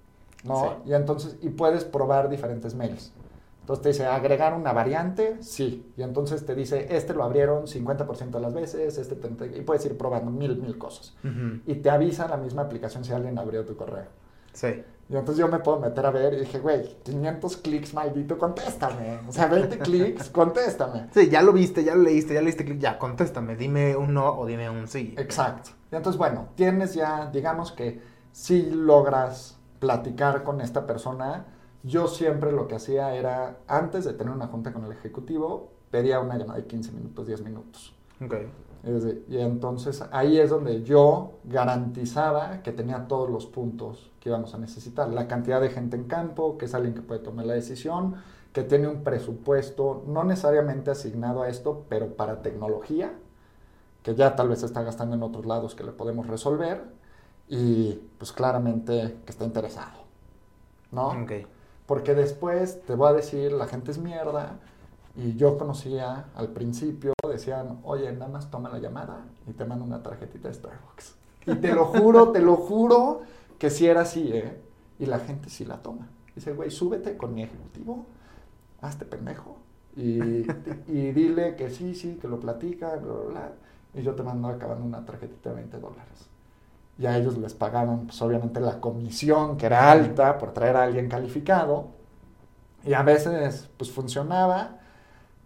¿no? 0.43 0.77
Y 0.85 0.93
entonces, 0.93 1.37
y 1.41 1.49
puedes 1.49 1.85
probar 1.85 2.29
diferentes 2.29 2.75
mails. 2.75 3.11
Entonces 3.61 3.83
te 3.83 3.89
dice, 3.89 4.05
agregar 4.05 4.53
una 4.53 4.73
variante, 4.73 5.37
sí. 5.41 5.91
Y 5.95 6.01
entonces 6.01 6.45
te 6.45 6.55
dice, 6.55 6.87
este 6.95 7.13
lo 7.13 7.23
abrieron 7.23 7.67
50% 7.67 8.31
de 8.31 8.39
las 8.39 8.53
veces, 8.53 8.97
este 8.97 9.15
y 9.55 9.61
puedes 9.61 9.85
ir 9.85 9.97
probando 9.97 10.31
mil, 10.31 10.57
mil 10.57 10.77
cosas. 10.77 11.13
Y 11.65 11.75
te 11.75 11.89
avisa 11.89 12.27
la 12.27 12.37
misma 12.37 12.63
aplicación 12.63 13.03
si 13.03 13.13
alguien 13.13 13.37
abrió 13.37 13.63
tu 13.65 13.75
correo. 13.75 14.07
Sí. 14.53 14.83
Y 15.09 15.17
entonces 15.17 15.39
yo 15.39 15.49
me 15.49 15.59
puedo 15.59 15.77
meter 15.77 16.05
a 16.05 16.11
ver 16.11 16.33
y 16.33 16.39
dije, 16.39 16.59
güey, 16.59 16.97
500 17.03 17.57
clics, 17.57 17.93
maldito, 17.93 18.37
contéstame. 18.37 19.19
O 19.27 19.31
sea, 19.33 19.47
20 19.47 19.77
clics, 19.79 20.29
contéstame. 20.29 21.09
Sí, 21.13 21.27
ya 21.29 21.41
lo 21.41 21.51
viste, 21.51 21.83
ya 21.83 21.95
lo 21.95 22.03
leíste, 22.03 22.33
ya 22.33 22.39
le 22.39 22.47
diste 22.47 22.63
clic, 22.63 22.79
ya, 22.79 22.97
contéstame. 22.97 23.57
Dime 23.57 23.97
un 23.97 24.13
no 24.13 24.39
o 24.39 24.45
dime 24.45 24.69
un 24.69 24.87
sí. 24.87 25.13
Exacto. 25.17 25.71
Y 25.91 25.95
entonces, 25.97 26.17
bueno, 26.17 26.47
tienes 26.55 26.93
ya, 26.93 27.29
digamos 27.29 27.73
que 27.73 28.01
si 28.31 28.71
logras 28.71 29.59
platicar 29.79 30.43
con 30.43 30.61
esta 30.61 30.87
persona, 30.87 31.45
yo 31.83 32.07
siempre 32.07 32.53
lo 32.53 32.69
que 32.69 32.75
hacía 32.75 33.13
era, 33.13 33.57
antes 33.67 34.05
de 34.05 34.13
tener 34.13 34.33
una 34.33 34.47
junta 34.47 34.71
con 34.71 34.85
el 34.85 34.93
ejecutivo, 34.93 35.73
pedía 35.89 36.21
una 36.21 36.37
llamada 36.37 36.59
de 36.59 36.67
15 36.67 36.91
minutos, 36.93 37.27
10 37.27 37.41
minutos. 37.41 37.93
Okay. 38.23 38.47
Y 38.83 39.37
entonces 39.37 40.03
ahí 40.11 40.39
es 40.39 40.49
donde 40.49 40.83
yo 40.83 41.33
garantizaba 41.43 42.63
que 42.63 42.71
tenía 42.71 43.07
todos 43.07 43.29
los 43.29 43.45
puntos 43.45 44.09
que 44.19 44.29
íbamos 44.29 44.55
a 44.55 44.57
necesitar. 44.57 45.09
La 45.09 45.27
cantidad 45.27 45.61
de 45.61 45.69
gente 45.69 45.97
en 45.97 46.05
campo, 46.05 46.57
que 46.57 46.65
es 46.65 46.73
alguien 46.73 46.95
que 46.95 47.01
puede 47.01 47.19
tomar 47.19 47.45
la 47.45 47.53
decisión, 47.53 48.15
que 48.53 48.63
tiene 48.63 48.87
un 48.87 49.03
presupuesto 49.03 50.03
no 50.07 50.23
necesariamente 50.23 50.89
asignado 50.91 51.43
a 51.43 51.49
esto, 51.49 51.85
pero 51.89 52.15
para 52.15 52.41
tecnología, 52.41 53.13
que 54.01 54.15
ya 54.15 54.35
tal 54.35 54.49
vez 54.49 54.63
está 54.63 54.81
gastando 54.81 55.15
en 55.15 55.23
otros 55.23 55.45
lados 55.45 55.75
que 55.75 55.83
le 55.83 55.91
podemos 55.91 56.25
resolver 56.27 56.83
y 57.47 57.99
pues 58.17 58.31
claramente 58.31 59.17
que 59.25 59.31
está 59.31 59.45
interesado, 59.45 59.99
¿no? 60.91 61.09
Okay. 61.23 61.45
Porque 61.85 62.15
después 62.15 62.81
te 62.85 62.95
voy 62.95 63.09
a 63.09 63.13
decir, 63.13 63.51
la 63.51 63.67
gente 63.67 63.91
es 63.91 63.99
mierda 63.99 64.59
y 65.15 65.35
yo 65.35 65.57
conocía 65.57 66.27
al 66.35 66.49
principio, 66.49 67.13
decían, 67.29 67.79
oye, 67.83 68.11
nada 68.13 68.31
más 68.31 68.49
toma 68.49 68.69
la 68.69 68.79
llamada 68.79 69.25
y 69.47 69.51
te 69.53 69.65
mando 69.65 69.83
una 69.83 70.01
tarjetita 70.01 70.47
de 70.47 70.53
Starbucks. 70.53 71.15
Y 71.47 71.55
te 71.55 71.73
lo 71.73 71.85
juro, 71.85 72.31
te 72.31 72.39
lo 72.39 72.55
juro 72.55 73.21
que 73.57 73.69
sí 73.69 73.87
era 73.87 74.01
así, 74.01 74.29
¿eh? 74.31 74.61
Y 74.99 75.05
la 75.07 75.19
gente 75.19 75.49
sí 75.49 75.65
la 75.65 75.77
toma. 75.77 76.07
Dice, 76.35 76.53
güey, 76.53 76.71
súbete 76.71 77.17
con 77.17 77.33
mi 77.33 77.43
ejecutivo, 77.43 78.05
hazte 78.81 79.05
pendejo. 79.05 79.57
Y, 79.95 80.45
y 80.87 81.11
dile 81.11 81.55
que 81.55 81.69
sí, 81.69 81.95
sí, 81.95 82.17
que 82.21 82.27
lo 82.27 82.39
platica, 82.39 82.95
bla, 82.95 83.13
bla, 83.13 83.29
bla. 83.29 83.51
Y 83.93 84.03
yo 84.03 84.15
te 84.15 84.23
mando 84.23 84.47
acabando 84.47 84.85
una 84.85 85.05
tarjetita 85.05 85.49
de 85.49 85.55
20 85.55 85.79
dólares. 85.79 86.29
Y 86.97 87.05
a 87.07 87.17
ellos 87.17 87.37
les 87.37 87.53
pagaban, 87.53 88.05
pues 88.05 88.21
obviamente, 88.21 88.59
la 88.59 88.79
comisión, 88.79 89.57
que 89.57 89.65
era 89.65 89.91
alta, 89.91 90.37
por 90.37 90.53
traer 90.53 90.77
a 90.77 90.83
alguien 90.83 91.09
calificado. 91.09 91.87
Y 92.85 92.93
a 92.93 93.03
veces, 93.03 93.69
pues 93.77 93.91
funcionaba, 93.91 94.80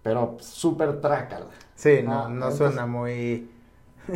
pero 0.06 0.38
súper 0.40 1.02
trácala. 1.02 1.48
Sí, 1.74 2.02
no, 2.04 2.30
no, 2.30 2.52
suena 2.52 2.86
muy... 2.86 3.50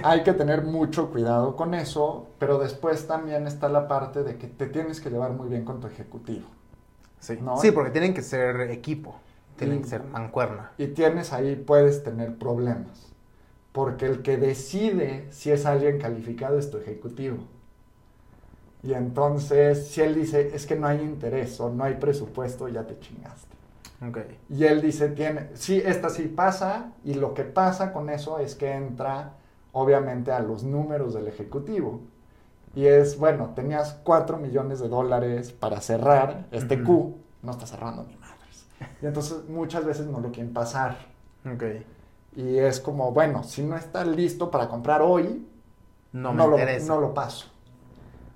hay 0.04 0.22
que 0.22 0.34
tener 0.34 0.62
mucho 0.62 1.10
cuidado 1.10 1.56
con 1.56 1.74
eso, 1.74 2.28
pero 2.38 2.60
después 2.60 3.08
también 3.08 3.48
está 3.48 3.70
la 3.70 3.88
parte 3.88 4.22
de 4.22 4.38
que 4.38 4.46
te 4.46 4.68
tienes 4.68 5.02
que 5.02 5.10
llevar 5.10 5.32
muy 5.32 5.50
bien 5.50 5.66
con 5.66 5.82
tu 5.82 5.88
ejecutivo. 5.88 6.46
Sí, 7.20 7.40
sí 7.60 7.72
porque 7.72 7.90
tienen 7.90 8.14
que 8.14 8.22
ser 8.22 8.70
equipo, 8.70 9.16
tienen 9.56 9.82
que 9.82 9.88
ser 9.88 10.04
mancuerna. 10.04 10.74
Y 10.78 10.90
tienes 10.90 11.34
ahí, 11.34 11.56
puedes 11.56 12.04
tener 12.04 12.38
problemas, 12.38 13.12
porque 13.72 14.06
el 14.06 14.22
que 14.22 14.38
decide 14.38 15.26
si 15.32 15.50
es 15.50 15.66
alguien 15.66 16.00
calificado 16.00 16.60
es 16.60 16.70
tu 16.70 16.78
ejecutivo. 16.78 17.38
Y 18.84 18.94
entonces, 18.94 19.88
si 19.88 20.02
él 20.02 20.14
dice, 20.14 20.56
es 20.56 20.68
que 20.68 20.76
no 20.76 20.86
hay 20.86 21.02
interés 21.02 21.60
o 21.60 21.72
no 21.72 21.84
hay 21.84 21.96
presupuesto, 21.96 22.68
ya 22.68 22.86
te 22.86 23.00
chingaste. 23.00 23.59
Okay. 24.08 24.40
Y 24.50 24.64
él 24.64 24.82
dice, 24.82 25.10
tiene, 25.10 25.50
sí, 25.56 25.82
esta 25.84 26.10
sí 26.10 26.24
pasa, 26.24 26.94
y 27.04 27.16
lo 27.16 27.34
que 27.34 27.44
pasa 27.44 27.92
con 27.92 28.10
eso 28.10 28.40
es 28.40 28.56
que 28.56 28.72
entra, 28.72 29.34
obviamente, 29.74 30.32
a 30.32 30.40
los 30.40 30.64
números 30.64 31.14
del 31.14 31.28
ejecutivo. 31.28 32.02
Y 32.76 32.86
es, 32.86 33.18
bueno, 33.18 33.52
tenías 33.56 34.00
4 34.04 34.38
millones 34.38 34.80
de 34.80 34.88
dólares 34.88 35.52
para 35.52 35.82
cerrar 35.82 36.46
este 36.52 36.82
Q, 36.82 37.18
no 37.42 37.52
está 37.52 37.66
cerrando 37.66 38.04
ni 38.04 38.16
madres. 38.16 38.68
Y 39.02 39.06
entonces 39.06 39.50
muchas 39.50 39.84
veces 39.86 40.06
no 40.06 40.20
lo 40.20 40.32
quieren 40.32 40.54
pasar. 40.54 40.98
Okay. 41.56 41.86
Y 42.36 42.58
es 42.58 42.80
como, 42.80 43.12
bueno, 43.12 43.44
si 43.44 43.64
no 43.64 43.76
está 43.76 44.06
listo 44.06 44.50
para 44.52 44.70
comprar 44.70 45.02
hoy, 45.02 45.46
no, 46.14 46.34
me 46.34 46.44
interesa. 46.44 46.88
no 46.88 47.02
lo 47.02 47.14
paso. 47.14 47.48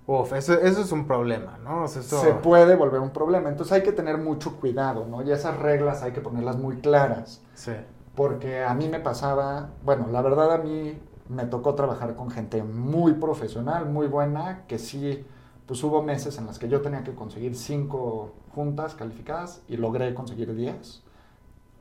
Uf, 0.06 0.34
eso, 0.34 0.54
eso 0.54 0.82
es 0.82 0.92
un 0.92 1.08
problema, 1.08 1.58
¿no? 1.63 1.88
Se 1.88 2.34
puede 2.34 2.76
volver 2.76 3.00
un 3.00 3.12
problema. 3.12 3.50
Entonces 3.50 3.72
hay 3.72 3.84
que 3.84 3.94
tener 3.94 4.18
mucho 4.18 4.58
cuidado, 4.58 5.06
¿no? 5.06 5.24
Y 5.24 5.32
esas 5.32 5.58
reglas 5.58 6.04
hay 6.04 6.12
que 6.12 6.20
ponerlas 6.20 6.58
muy 6.58 6.78
claras. 6.78 7.42
Sí. 7.54 7.72
Porque 8.16 8.63
a 8.63 8.74
mí 8.74 8.89
me 8.89 9.00
pasaba, 9.00 9.70
bueno, 9.84 10.08
la 10.12 10.22
verdad 10.22 10.54
a 10.54 10.58
mí 10.58 11.00
me 11.30 11.46
tocó 11.46 11.74
trabajar 11.74 12.16
con 12.16 12.30
gente 12.30 12.63
muy 12.63 13.13
profesional, 13.13 13.89
muy 13.89 14.08
buena, 14.08 14.66
que 14.68 14.78
sí, 14.78 15.26
pues 15.66 15.82
hubo 15.84 16.04
meses 16.04 16.38
en 16.38 16.48
las 16.48 16.60
que 16.60 16.68
yo 16.68 16.82
tenía 16.82 17.04
que 17.04 17.16
conseguir 17.16 17.56
cinco 17.56 18.34
juntas 18.54 18.96
calificadas 18.96 19.62
y 19.70 19.78
logré 19.78 20.13
conseguir 20.13 20.54
diez. 20.54 21.02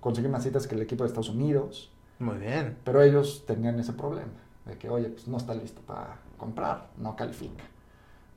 Conseguí 0.01 0.29
más 0.29 0.45
citas 0.45 0.69
que 0.69 0.77
el 0.77 0.83
equipo 0.83 1.03
de 1.03 1.09
Estados 1.09 1.29
Unidos. 1.29 1.93
Muy 2.21 2.37
bien. 2.37 2.79
Pero 2.85 3.03
ellos 3.03 3.45
tenían 3.47 3.81
ese 3.81 3.93
problema, 3.93 4.31
de 4.65 4.79
que, 4.79 4.89
oye, 4.89 5.09
pues 5.09 5.27
no 5.27 5.37
está 5.39 5.55
listo 5.55 5.81
para 5.83 6.19
comprar, 6.39 6.89
no 6.97 7.17
califica 7.17 7.65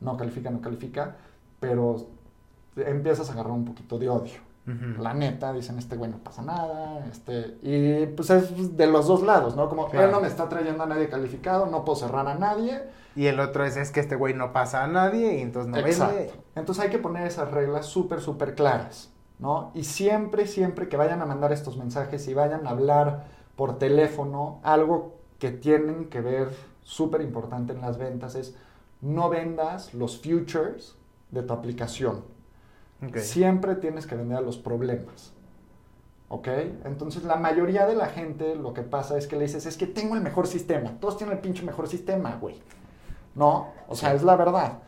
no 0.06 0.15
califica, 0.15 0.50
no 0.50 0.62
califica, 0.62 1.15
pero 1.60 1.98
empiezas 2.78 3.30
a 3.30 3.34
agarrar 3.34 3.54
un 3.54 3.65
poquito 3.65 3.98
de 4.00 4.10
odio. 4.10 4.46
La 4.98 5.13
neta, 5.13 5.54
dicen, 5.54 5.78
este 5.78 5.96
güey 5.96 6.10
no 6.10 6.18
pasa 6.18 6.41
nada, 6.41 7.06
este, 7.06 7.56
y 7.62 8.08
pues 8.08 8.32
es 8.32 8.76
de 8.76 8.88
los 8.88 9.06
dos 9.06 9.22
lados, 9.22 9.56
¿no? 9.56 9.70
Como, 9.70 9.91
él 9.91 10.10
no 10.10 10.20
me 10.20 10.28
está 10.28 10.50
trayendo 10.50 10.82
a 10.82 10.88
nadie 10.88 11.08
calificado, 11.08 11.68
no 11.68 11.86
puedo 11.86 12.00
cerrar 12.00 12.28
a 12.28 12.34
nadie. 12.34 12.82
Y 13.15 13.28
el 13.28 13.39
otro 13.39 13.63
es, 13.63 13.78
es 13.78 13.91
que 13.91 14.00
este 14.00 14.15
güey 14.15 14.34
no 14.34 14.54
pasa 14.54 14.84
a 14.84 14.88
nadie 14.88 15.38
y 15.38 15.41
entonces 15.41 15.72
no 15.72 15.78
Exacto. 15.78 16.34
Entonces 16.56 16.84
hay 16.84 16.89
que 16.89 16.98
poner 16.98 17.28
esas 17.28 17.52
reglas 17.52 17.86
súper, 17.86 18.22
súper 18.22 18.56
claras, 18.56 19.12
¿no? 19.38 19.70
Y 19.76 19.84
siempre, 19.84 20.48
siempre 20.48 20.89
que 20.89 20.98
vayan 20.98 21.22
a 21.22 21.28
mandar 21.28 21.54
estos 21.54 21.78
mensajes 21.78 22.28
y 22.28 22.34
vayan 22.34 22.65
a 22.65 22.72
hablar 22.72 23.26
por 23.56 23.78
teléfono, 23.78 24.62
algo 24.63 25.13
que 25.38 25.52
tienen 25.52 26.06
que 26.06 26.22
ver 26.22 26.50
súper 26.82 27.22
importante 27.22 27.74
en 27.74 27.82
las 27.82 28.00
ventas 28.00 28.34
es 28.34 28.56
no 29.06 29.30
vendas 29.30 29.94
los 29.94 30.18
futures 30.18 30.96
de 31.30 31.44
tu 31.44 31.54
aplicación. 31.54 32.24
Siempre 33.18 33.76
tienes 33.76 34.08
que 34.08 34.15
vender 34.15 34.39
a 34.39 34.41
los 34.41 34.58
problemas. 34.58 35.32
¿Ok? 36.28 36.48
Entonces 36.86 37.24
la 37.24 37.36
mayoría 37.36 37.86
de 37.86 37.96
la 37.96 38.08
gente 38.08 38.56
lo 38.56 38.74
que 38.74 38.82
pasa 38.82 39.15
es 39.18 39.28
que 39.28 39.36
le 39.36 39.44
dices, 39.44 39.68
es 39.68 39.78
que 39.78 39.86
tengo 39.86 40.15
el 40.15 40.22
mejor 40.22 40.48
sistema. 40.48 40.98
Todos 41.00 41.18
tienen 41.18 41.36
el 41.36 41.41
pinche 41.41 41.63
mejor 41.63 41.88
sistema, 41.88 42.36
güey. 42.41 42.60
¿No? 43.36 43.68
O 43.88 43.96
sea, 43.96 44.15
es 44.15 44.24
la 44.24 44.36
verdad. 44.36 44.80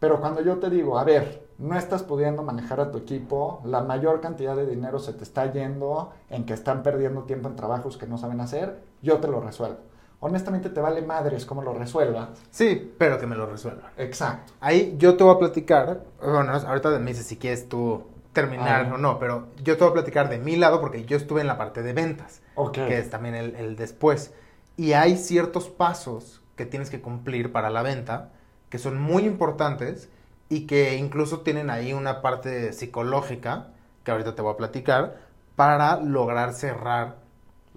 Pero 0.00 0.18
cuando 0.18 0.40
yo 0.40 0.58
te 0.58 0.70
digo, 0.70 0.98
a 0.98 1.04
ver, 1.04 1.46
no 1.58 1.76
estás 1.76 2.02
pudiendo 2.02 2.42
manejar 2.42 2.80
a 2.80 2.90
tu 2.90 2.96
equipo, 2.96 3.60
la 3.66 3.82
mayor 3.82 4.22
cantidad 4.22 4.56
de 4.56 4.64
dinero 4.64 4.98
se 4.98 5.12
te 5.12 5.24
está 5.24 5.52
yendo 5.52 6.12
en 6.30 6.46
que 6.46 6.54
están 6.54 6.82
perdiendo 6.82 7.24
tiempo 7.24 7.48
en 7.48 7.56
trabajos 7.56 7.98
que 7.98 8.06
no 8.06 8.16
saben 8.16 8.40
hacer, 8.40 8.80
yo 9.02 9.18
te 9.18 9.28
lo 9.28 9.40
resuelvo 9.40 9.88
honestamente 10.20 10.70
te 10.70 10.80
vale 10.80 11.02
madres 11.02 11.44
cómo 11.46 11.62
lo 11.62 11.72
resuelvas. 11.74 12.30
Sí, 12.50 12.94
pero 12.98 13.18
que 13.18 13.26
me 13.26 13.36
lo 13.36 13.46
resuelvan. 13.46 13.90
Exacto. 13.96 14.52
Ahí 14.60 14.94
yo 14.98 15.16
te 15.16 15.24
voy 15.24 15.34
a 15.34 15.38
platicar, 15.38 16.02
bueno, 16.20 16.52
ahorita 16.52 16.90
me 16.98 17.10
dices 17.10 17.26
si 17.26 17.36
quieres 17.36 17.68
tú 17.68 18.04
terminar 18.32 18.88
ah. 18.90 18.94
o 18.94 18.98
no, 18.98 19.18
pero 19.18 19.48
yo 19.62 19.76
te 19.76 19.84
voy 19.84 19.90
a 19.90 19.94
platicar 19.94 20.28
de 20.28 20.38
mi 20.38 20.56
lado 20.56 20.80
porque 20.80 21.04
yo 21.04 21.16
estuve 21.16 21.40
en 21.40 21.46
la 21.46 21.58
parte 21.58 21.82
de 21.82 21.92
ventas, 21.92 22.42
que 22.72 22.98
es 22.98 23.10
también 23.10 23.34
el, 23.34 23.54
el 23.56 23.76
después. 23.76 24.32
Y 24.76 24.92
hay 24.92 25.16
ciertos 25.16 25.68
pasos 25.68 26.40
que 26.56 26.66
tienes 26.66 26.90
que 26.90 27.00
cumplir 27.00 27.52
para 27.52 27.70
la 27.70 27.82
venta 27.82 28.30
que 28.68 28.78
son 28.78 29.00
muy 29.00 29.24
importantes 29.24 30.10
y 30.48 30.66
que 30.66 30.96
incluso 30.96 31.40
tienen 31.40 31.70
ahí 31.70 31.92
una 31.92 32.22
parte 32.22 32.72
psicológica, 32.72 33.68
que 34.04 34.10
ahorita 34.10 34.34
te 34.34 34.42
voy 34.42 34.54
a 34.54 34.56
platicar, 34.56 35.16
para 35.56 36.00
lograr 36.00 36.52
cerrar 36.52 37.16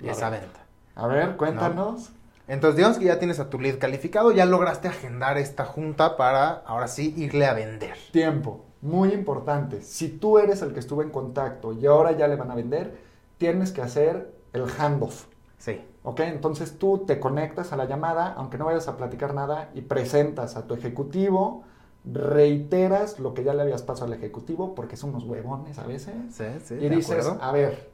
esa 0.01 0.29
venta. 0.29 0.61
A 0.95 1.07
ver, 1.07 1.35
cuéntanos. 1.37 2.11
Entonces, 2.51 2.75
digamos 2.75 2.97
que 2.97 3.05
ya 3.05 3.17
tienes 3.17 3.39
a 3.39 3.49
tu 3.49 3.61
lead 3.61 3.79
calificado, 3.79 4.33
ya 4.33 4.45
lograste 4.45 4.89
agendar 4.89 5.37
esta 5.37 5.63
junta 5.63 6.17
para 6.17 6.49
ahora 6.65 6.89
sí 6.89 7.13
irle 7.15 7.45
a 7.45 7.53
vender. 7.53 7.95
Tiempo, 8.11 8.65
muy 8.81 9.13
importante. 9.13 9.81
Si 9.81 10.09
tú 10.09 10.37
eres 10.37 10.61
el 10.61 10.73
que 10.73 10.81
estuvo 10.81 11.01
en 11.01 11.11
contacto 11.11 11.71
y 11.71 11.85
ahora 11.85 12.11
ya 12.11 12.27
le 12.27 12.35
van 12.35 12.51
a 12.51 12.55
vender, 12.55 12.97
tienes 13.37 13.71
que 13.71 13.81
hacer 13.81 14.33
el 14.51 14.65
handoff. 14.77 15.27
Sí. 15.59 15.81
¿Ok? 16.03 16.19
Entonces 16.19 16.77
tú 16.77 17.05
te 17.07 17.21
conectas 17.21 17.71
a 17.71 17.77
la 17.77 17.85
llamada, 17.85 18.33
aunque 18.35 18.57
no 18.57 18.65
vayas 18.65 18.89
a 18.89 18.97
platicar 18.97 19.33
nada, 19.33 19.69
y 19.73 19.79
presentas 19.79 20.57
a 20.57 20.67
tu 20.67 20.73
ejecutivo, 20.73 21.63
reiteras 22.03 23.17
lo 23.17 23.33
que 23.33 23.45
ya 23.45 23.53
le 23.53 23.61
habías 23.61 23.81
pasado 23.81 24.07
al 24.07 24.13
ejecutivo, 24.17 24.75
porque 24.75 24.97
son 24.97 25.11
unos 25.11 25.23
huevones 25.23 25.79
a 25.79 25.87
veces. 25.87 26.15
Sí, 26.31 26.47
sí. 26.65 26.73
Y 26.73 26.89
dices, 26.89 27.31
a 27.39 27.51
ver, 27.53 27.91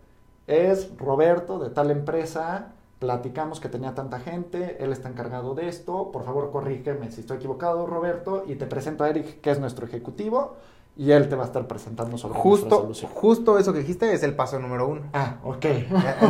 es 0.48 0.98
Roberto 0.98 1.60
de 1.60 1.70
tal 1.70 1.92
empresa, 1.92 2.74
platicamos 3.00 3.60
que 3.60 3.70
tenía 3.70 3.94
tanta 3.94 4.20
gente, 4.20 4.84
él 4.84 4.92
está 4.92 5.10
encargado 5.10 5.54
de 5.54 5.70
esto, 5.70 6.12
por 6.12 6.24
favor 6.24 6.52
corrígeme 6.52 7.12
si 7.12 7.22
estoy 7.22 7.38
equivocado, 7.38 7.86
Roberto, 7.86 8.44
y 8.48 8.56
te 8.56 8.66
presento 8.66 9.04
a 9.04 9.10
Eric, 9.10 9.42
que 9.42 9.52
es 9.52 9.60
nuestro 9.60 9.86
ejecutivo, 9.86 10.56
y 10.96 11.12
él 11.12 11.30
te 11.30 11.36
va 11.36 11.44
a 11.44 11.48
estar 11.48 11.68
presentando 11.68 12.18
sobre 12.18 12.40
justo, 12.40 12.82
solución. 12.82 13.12
Justo 13.14 13.60
eso 13.60 13.72
que 13.72 13.80
dijiste 13.80 14.12
es 14.14 14.24
el 14.24 14.36
paso 14.36 14.60
número 14.60 14.88
uno. 14.88 15.04
Ah, 15.14 15.38
ok. 15.44 15.66
Eh, 15.66 15.86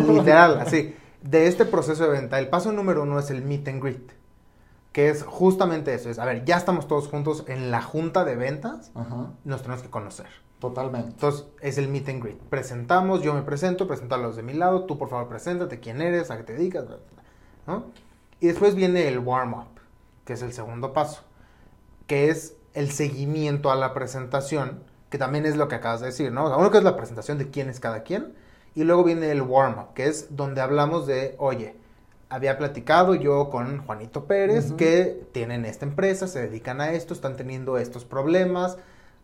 literal, 0.09 0.59
así. 0.59 0.93
De 1.21 1.47
este 1.47 1.65
proceso 1.65 2.03
de 2.03 2.09
venta, 2.09 2.37
el 2.37 2.49
paso 2.49 2.71
número 2.71 3.03
uno 3.03 3.17
es 3.17 3.31
el 3.31 3.41
meet 3.41 3.67
and 3.69 3.81
greet, 3.81 4.11
que 4.91 5.09
es 5.09 5.23
justamente 5.23 5.93
eso, 5.93 6.09
es, 6.09 6.19
a 6.19 6.25
ver, 6.25 6.43
ya 6.43 6.57
estamos 6.57 6.87
todos 6.87 7.07
juntos 7.07 7.45
en 7.47 7.71
la 7.71 7.81
junta 7.81 8.25
de 8.25 8.35
ventas, 8.35 8.91
nos 9.45 9.61
tenemos 9.61 9.81
que 9.81 9.89
conocer. 9.89 10.27
Totalmente. 10.59 11.09
Entonces, 11.09 11.45
es 11.61 11.77
el 11.77 11.87
meet 11.87 12.09
and 12.09 12.23
greet. 12.23 12.39
Presentamos, 12.49 13.21
yo 13.21 13.33
me 13.33 13.43
presento, 13.43 13.87
presento 13.87 14.15
a 14.15 14.17
los 14.17 14.35
de 14.35 14.43
mi 14.43 14.53
lado, 14.53 14.85
tú 14.85 14.97
por 14.97 15.09
favor 15.09 15.27
preséntate, 15.29 15.79
quién 15.79 16.01
eres, 16.01 16.31
a 16.31 16.37
qué 16.37 16.43
te 16.43 16.53
dedicas, 16.53 16.85
¿no? 17.67 17.85
Y 18.39 18.47
después 18.47 18.75
viene 18.75 19.07
el 19.07 19.19
warm-up, 19.19 19.67
que 20.25 20.33
es 20.33 20.41
el 20.41 20.53
segundo 20.53 20.93
paso, 20.93 21.21
que 22.07 22.29
es 22.29 22.55
el 22.73 22.91
seguimiento 22.91 23.71
a 23.71 23.75
la 23.75 23.93
presentación, 23.93 24.83
que 25.09 25.17
también 25.17 25.45
es 25.45 25.57
lo 25.57 25.67
que 25.67 25.75
acabas 25.75 26.01
de 26.01 26.07
decir, 26.07 26.31
¿no? 26.31 26.55
uno 26.57 26.69
que 26.69 26.77
es 26.77 26.83
la 26.83 26.95
presentación 26.95 27.37
de 27.37 27.49
quién 27.49 27.69
es 27.69 27.79
cada 27.79 28.03
quien, 28.03 28.33
y 28.75 28.83
luego 28.83 29.03
viene 29.03 29.31
el 29.31 29.41
warm-up, 29.41 29.93
que 29.95 30.07
es 30.07 30.35
donde 30.35 30.61
hablamos 30.61 31.07
de, 31.07 31.35
oye, 31.39 31.75
había 32.29 32.57
platicado 32.57 33.15
yo 33.15 33.49
con 33.49 33.85
Juanito 33.85 34.25
Pérez, 34.25 34.73
que 34.73 35.27
tienen 35.31 35.65
esta 35.65 35.85
empresa, 35.85 36.27
se 36.27 36.41
dedican 36.41 36.81
a 36.81 36.91
esto, 36.91 37.13
están 37.13 37.37
teniendo 37.37 37.77
estos 37.77 38.05
problemas, 38.05 38.77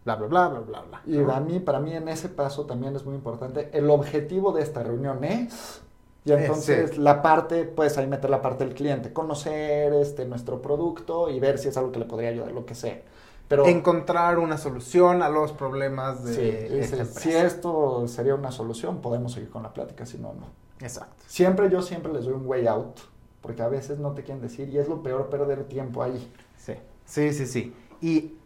bla, 0.06 0.16
bla, 0.16 0.28
bla, 0.28 0.48
bla, 0.50 0.60
bla, 0.60 0.82
bla. 0.82 1.02
Y 1.06 1.20
a 1.20 1.40
mí, 1.40 1.60
para 1.60 1.80
mí 1.80 1.94
en 1.94 2.08
ese 2.08 2.30
paso 2.30 2.66
también 2.66 2.96
es 2.96 3.06
muy 3.06 3.16
importante, 3.16 3.70
el 3.74 3.90
objetivo 3.90 4.52
de 4.52 4.62
esta 4.62 4.84
reunión 4.84 5.24
es, 5.24 5.82
y 6.26 6.32
entonces 6.32 6.98
la 6.98 7.22
parte, 7.22 7.66
puedes 7.66 7.98
ahí 7.98 8.08
meter 8.08 8.30
la 8.30 8.42
parte 8.42 8.66
del 8.66 8.74
cliente, 8.74 9.12
conocer 9.12 9.94
este, 9.94 10.26
nuestro 10.26 10.62
producto 10.62 11.30
y 11.30 11.40
ver 11.40 11.58
si 11.58 11.68
es 11.68 11.78
algo 11.78 11.92
que 11.92 12.00
le 12.00 12.06
podría 12.06 12.30
ayudar, 12.30 12.52
lo 12.52 12.66
que 12.66 12.76
sea. 12.76 13.02
Pero, 13.50 13.68
Encontrar 13.68 14.40
una 14.40 14.58
solución 14.58 15.22
a 15.22 15.28
los 15.28 15.52
problemas 15.52 16.24
de 16.24 16.80
esta 16.80 17.04
Si 17.06 17.30
esto 17.32 18.08
sería 18.08 18.36
una 18.36 18.52
solución, 18.52 19.02
podemos 19.02 19.34
seguir 19.34 19.50
con 19.50 19.64
la 19.64 19.74
plática, 19.74 20.06
si 20.06 20.18
no, 20.18 20.34
no. 20.34 20.48
Exacto. 20.80 21.24
Siempre 21.28 21.70
yo 21.70 21.82
siempre 21.82 22.14
les 22.14 22.24
doy 22.24 22.34
un 22.34 22.48
way 22.48 22.68
out, 22.68 23.00
porque 23.42 23.62
a 23.62 23.68
veces 23.68 24.00
no 24.00 24.14
te 24.14 24.24
quieren 24.24 24.42
decir 24.42 24.70
y 24.70 24.78
es 24.78 24.88
lo 24.88 25.04
peor 25.04 25.30
perder 25.30 25.66
tiempo 25.66 26.02
ahí. 26.02 26.32
Sí, 26.58 26.74
sí, 27.06 27.34
sí, 27.34 27.46
sí. 27.46 27.76
Y 28.02 28.38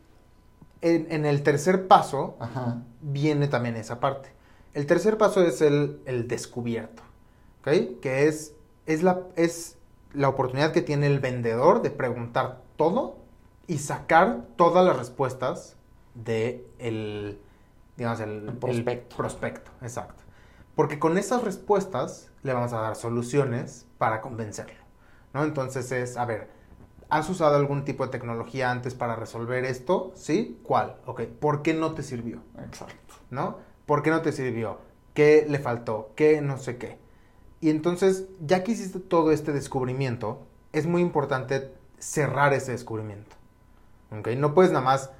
en, 0.81 1.25
el 1.25 1.43
tercer 1.43 1.87
paso 1.87 2.37
viene 3.01 3.47
también 3.47 3.75
esa 3.75 3.99
parte. 3.99 4.29
El 4.73 4.85
tercer 4.85 5.17
paso 5.17 5.41
es 5.41 5.61
el, 5.61 6.01
el 6.05 6.27
descubierto, 6.27 7.01
¿ok? 7.61 7.99
Que 8.01 8.27
es, 8.27 8.53
es, 8.85 9.01
la, 9.01 9.21
es 9.35 9.77
la 10.13 10.29
oportunidad 10.29 10.71
que 10.71 10.81
tiene 10.81 11.07
el 11.07 11.19
vendedor 11.19 11.81
de 11.81 11.89
preguntar 11.89 12.61
todo 12.75 13.17
y 13.65 13.79
sacar 13.79 14.45
todas 14.55 14.85
las 14.85 14.95
respuestas 14.95 15.75
de 16.13 16.65
el, 16.79 17.39
digamos, 17.97 18.19
el, 18.19 18.53
prospecto. 18.59 19.17
prospecto. 19.17 19.71
Exacto. 19.81 20.23
Porque 20.75 20.99
con 20.99 21.17
esas 21.17 21.43
respuestas 21.43 22.31
le 22.43 22.53
vamos 22.53 22.71
a 22.73 22.79
dar 22.79 22.95
soluciones 22.95 23.87
para 23.97 24.21
convencerlo, 24.21 24.79
¿no? 25.33 25.43
Entonces 25.43 25.91
es, 25.91 26.17
a 26.17 26.25
ver, 26.25 26.49
¿has 27.09 27.29
usado 27.29 27.55
algún 27.55 27.85
tipo 27.85 28.05
de 28.05 28.11
tecnología 28.11 28.71
antes 28.71 28.93
para 28.93 29.15
resolver 29.15 29.65
esto? 29.65 30.11
¿Sí? 30.15 30.59
¿Cuál? 30.63 30.97
Ok, 31.05 31.23
¿por 31.23 31.61
qué 31.61 31.73
no 31.73 31.93
te 31.93 32.03
sirvió? 32.03 32.41
Exacto. 32.65 33.15
¿No? 33.29 33.59
¿Por 33.85 34.03
qué 34.03 34.09
no 34.09 34.21
te 34.21 34.31
sirvió? 34.31 34.79
¿Qué 35.13 35.45
le 35.49 35.59
faltó? 35.59 36.11
¿Qué 36.15 36.41
no 36.41 36.57
sé 36.57 36.77
qué? 36.77 36.97
Y 37.61 37.69
entonces, 37.69 38.25
ya 38.39 38.63
que 38.63 38.73
hiciste 38.73 38.99
todo 38.99 39.31
este 39.31 39.51
descubrimiento, 39.51 40.45
es 40.73 40.85
muy 40.85 41.01
importante 41.01 41.73
cerrar 41.97 42.53
ese 42.53 42.71
descubrimiento. 42.71 43.35
¿Ok? 44.11 44.29
No 44.37 44.53
puedes 44.53 44.71
nada 44.71 44.85
más 44.85 45.11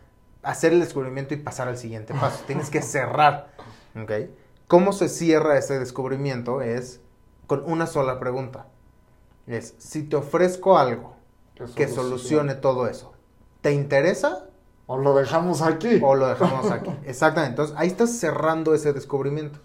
hacer 0.44 0.74
el 0.74 0.80
descubrimiento 0.80 1.34
y 1.34 1.38
pasar 1.38 1.68
al 1.68 1.78
siguiente 1.78 2.14
paso. 2.14 2.44
Tienes 2.46 2.70
que 2.70 2.82
cerrar. 2.82 3.52
¿Ok? 3.96 4.12
¿Cómo 4.68 4.94
se 4.94 5.10
cierra 5.10 5.58
ese 5.58 5.80
descubrimiento? 5.80 6.62
Es 6.62 7.00
con 7.48 7.64
una 7.66 7.88
sola 7.88 8.20
pregunta. 8.20 8.68
Es, 9.48 9.76
si 9.78 10.04
te 10.04 10.18
ofrezco 10.18 10.78
algo 10.78 11.17
que 11.76 11.88
solucione 11.88 12.56
todo 12.56 12.88
eso, 12.88 13.14
¿te 13.62 13.74
interesa? 13.74 14.48
O 14.88 14.98
lo 14.98 15.14
dejamos 15.16 15.62
aquí. 15.62 16.00
O 16.02 16.16
lo 16.16 16.28
dejamos 16.28 16.72
aquí. 16.72 16.92
Exactamente. 17.06 17.52
Entonces, 17.52 17.76
ahí 17.78 17.90
estás 17.90 18.18
cerrando 18.18 18.74
ese 18.74 18.94
descubrimiento. 18.94 19.60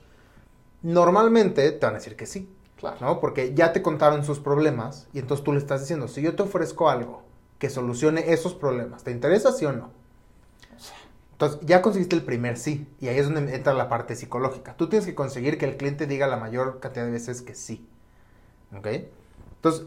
Normalmente 0.83 1.71
te 1.71 1.87
van 1.87 1.95
a 1.95 1.99
decir 1.99 2.17
que 2.17 2.27
sí. 2.27 2.53
Claro. 2.77 2.97
¿no? 3.01 3.21
Porque 3.21 3.55
ya 3.55 3.73
te 3.73 3.81
contaron 3.81 4.25
sus 4.25 4.41
problemas 4.41 5.07
y 5.13 5.21
entonces 5.21 5.45
tú 5.45 5.53
le 5.53 5.61
estás 5.61 5.83
diciendo, 5.83 6.09
si 6.09 6.21
yo 6.21 6.35
te 6.35 6.43
ofrezco 6.43 6.91
algo 6.91 7.23
que 7.61 7.71
solucione 7.71 8.33
esos 8.33 8.55
problemas, 8.55 9.05
¿te 9.05 9.13
interesa 9.13 9.53
sí 9.53 9.65
o 9.65 9.73
no? 9.73 9.91
Entonces 11.31 11.61
ya 11.63 11.81
conseguiste 11.81 12.17
el 12.17 12.25
primer 12.25 12.57
sí 12.57 12.89
y 13.01 13.07
ahí 13.07 13.19
es 13.19 13.33
donde 13.33 13.55
entra 13.55 13.73
la 13.73 13.89
parte 13.89 14.17
psicológica. 14.17 14.77
Tú 14.77 14.89
tienes 14.89 15.07
que 15.07 15.15
conseguir 15.15 15.59
que 15.59 15.67
el 15.67 15.77
cliente 15.77 16.09
diga 16.09 16.27
la 16.27 16.37
mayor 16.37 16.81
cantidad 16.81 17.05
de 17.05 17.13
veces 17.13 17.43
que 17.43 17.55
sí. 17.55 17.89
¿Ok? 18.77 18.89
Entonces, 19.57 19.87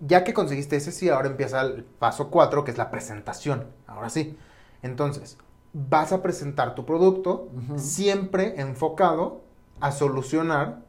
ya 0.00 0.24
que 0.24 0.34
conseguiste 0.34 0.76
ese 0.76 0.92
sí, 0.92 1.08
ahora 1.08 1.28
empieza 1.28 1.60
el 1.62 1.84
paso 1.84 2.30
4, 2.30 2.64
que 2.64 2.70
es 2.70 2.78
la 2.78 2.90
presentación. 2.90 3.66
Ahora 3.86 4.10
sí. 4.10 4.36
Entonces, 4.82 5.38
vas 5.72 6.12
a 6.12 6.22
presentar 6.22 6.74
tu 6.74 6.86
producto 6.86 7.48
siempre 7.76 8.60
enfocado 8.60 9.42
a 9.80 9.92
solucionar 9.92 10.82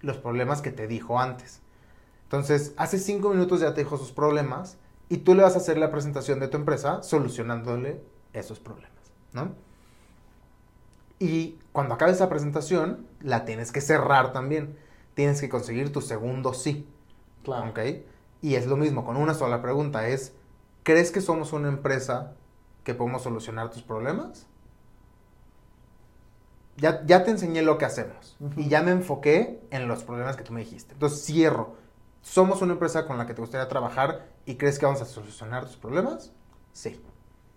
los 0.00 0.18
problemas 0.18 0.62
que 0.62 0.70
te 0.70 0.86
dijo 0.86 1.18
antes. 1.18 1.60
Entonces, 2.24 2.74
hace 2.76 2.98
cinco 2.98 3.30
minutos 3.30 3.60
ya 3.60 3.74
te 3.74 3.82
dijo 3.82 3.96
sus 3.96 4.12
problemas 4.12 4.76
y 5.08 5.18
tú 5.18 5.34
le 5.34 5.42
vas 5.42 5.54
a 5.54 5.58
hacer 5.58 5.78
la 5.78 5.90
presentación 5.90 6.40
de 6.40 6.48
tu 6.48 6.56
empresa 6.56 7.02
solucionándole 7.02 8.00
esos 8.32 8.60
problemas, 8.60 9.12
¿no? 9.32 9.54
Y 11.18 11.58
cuando 11.72 11.94
acabe 11.94 12.12
esa 12.12 12.28
presentación, 12.28 13.06
la 13.20 13.44
tienes 13.44 13.72
que 13.72 13.80
cerrar 13.80 14.32
también. 14.32 14.76
Tienes 15.14 15.40
que 15.40 15.48
conseguir 15.48 15.92
tu 15.92 16.00
segundo 16.00 16.54
sí. 16.54 16.86
Claro. 17.44 17.70
¿Ok? 17.70 17.78
Y 18.40 18.54
es 18.54 18.66
lo 18.66 18.76
mismo, 18.76 19.04
con 19.04 19.16
una 19.16 19.34
sola 19.34 19.60
pregunta 19.62 20.08
es, 20.08 20.32
¿crees 20.82 21.10
que 21.10 21.20
somos 21.20 21.52
una 21.52 21.68
empresa 21.68 22.34
que 22.84 22.94
podemos 22.94 23.22
solucionar 23.22 23.70
tus 23.70 23.82
problemas? 23.82 24.46
Ya, 26.76 27.04
ya 27.04 27.24
te 27.24 27.32
enseñé 27.32 27.62
lo 27.62 27.76
que 27.76 27.84
hacemos 27.84 28.36
y 28.56 28.68
ya 28.68 28.82
me 28.82 28.92
enfoqué 28.92 29.60
en 29.70 29.88
los 29.88 30.04
problemas 30.04 30.36
que 30.36 30.44
tú 30.44 30.52
me 30.52 30.60
dijiste. 30.60 30.92
Entonces 30.92 31.24
cierro. 31.24 31.74
¿Somos 32.22 32.62
una 32.62 32.74
empresa 32.74 33.06
con 33.06 33.18
la 33.18 33.26
que 33.26 33.34
te 33.34 33.40
gustaría 33.40 33.66
trabajar 33.68 34.26
y 34.46 34.56
crees 34.56 34.78
que 34.78 34.86
vamos 34.86 35.02
a 35.02 35.04
solucionar 35.04 35.64
tus 35.64 35.76
problemas? 35.76 36.32
Sí. 36.72 37.00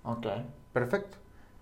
Ok. 0.04 0.26
Perfecto. 0.74 1.18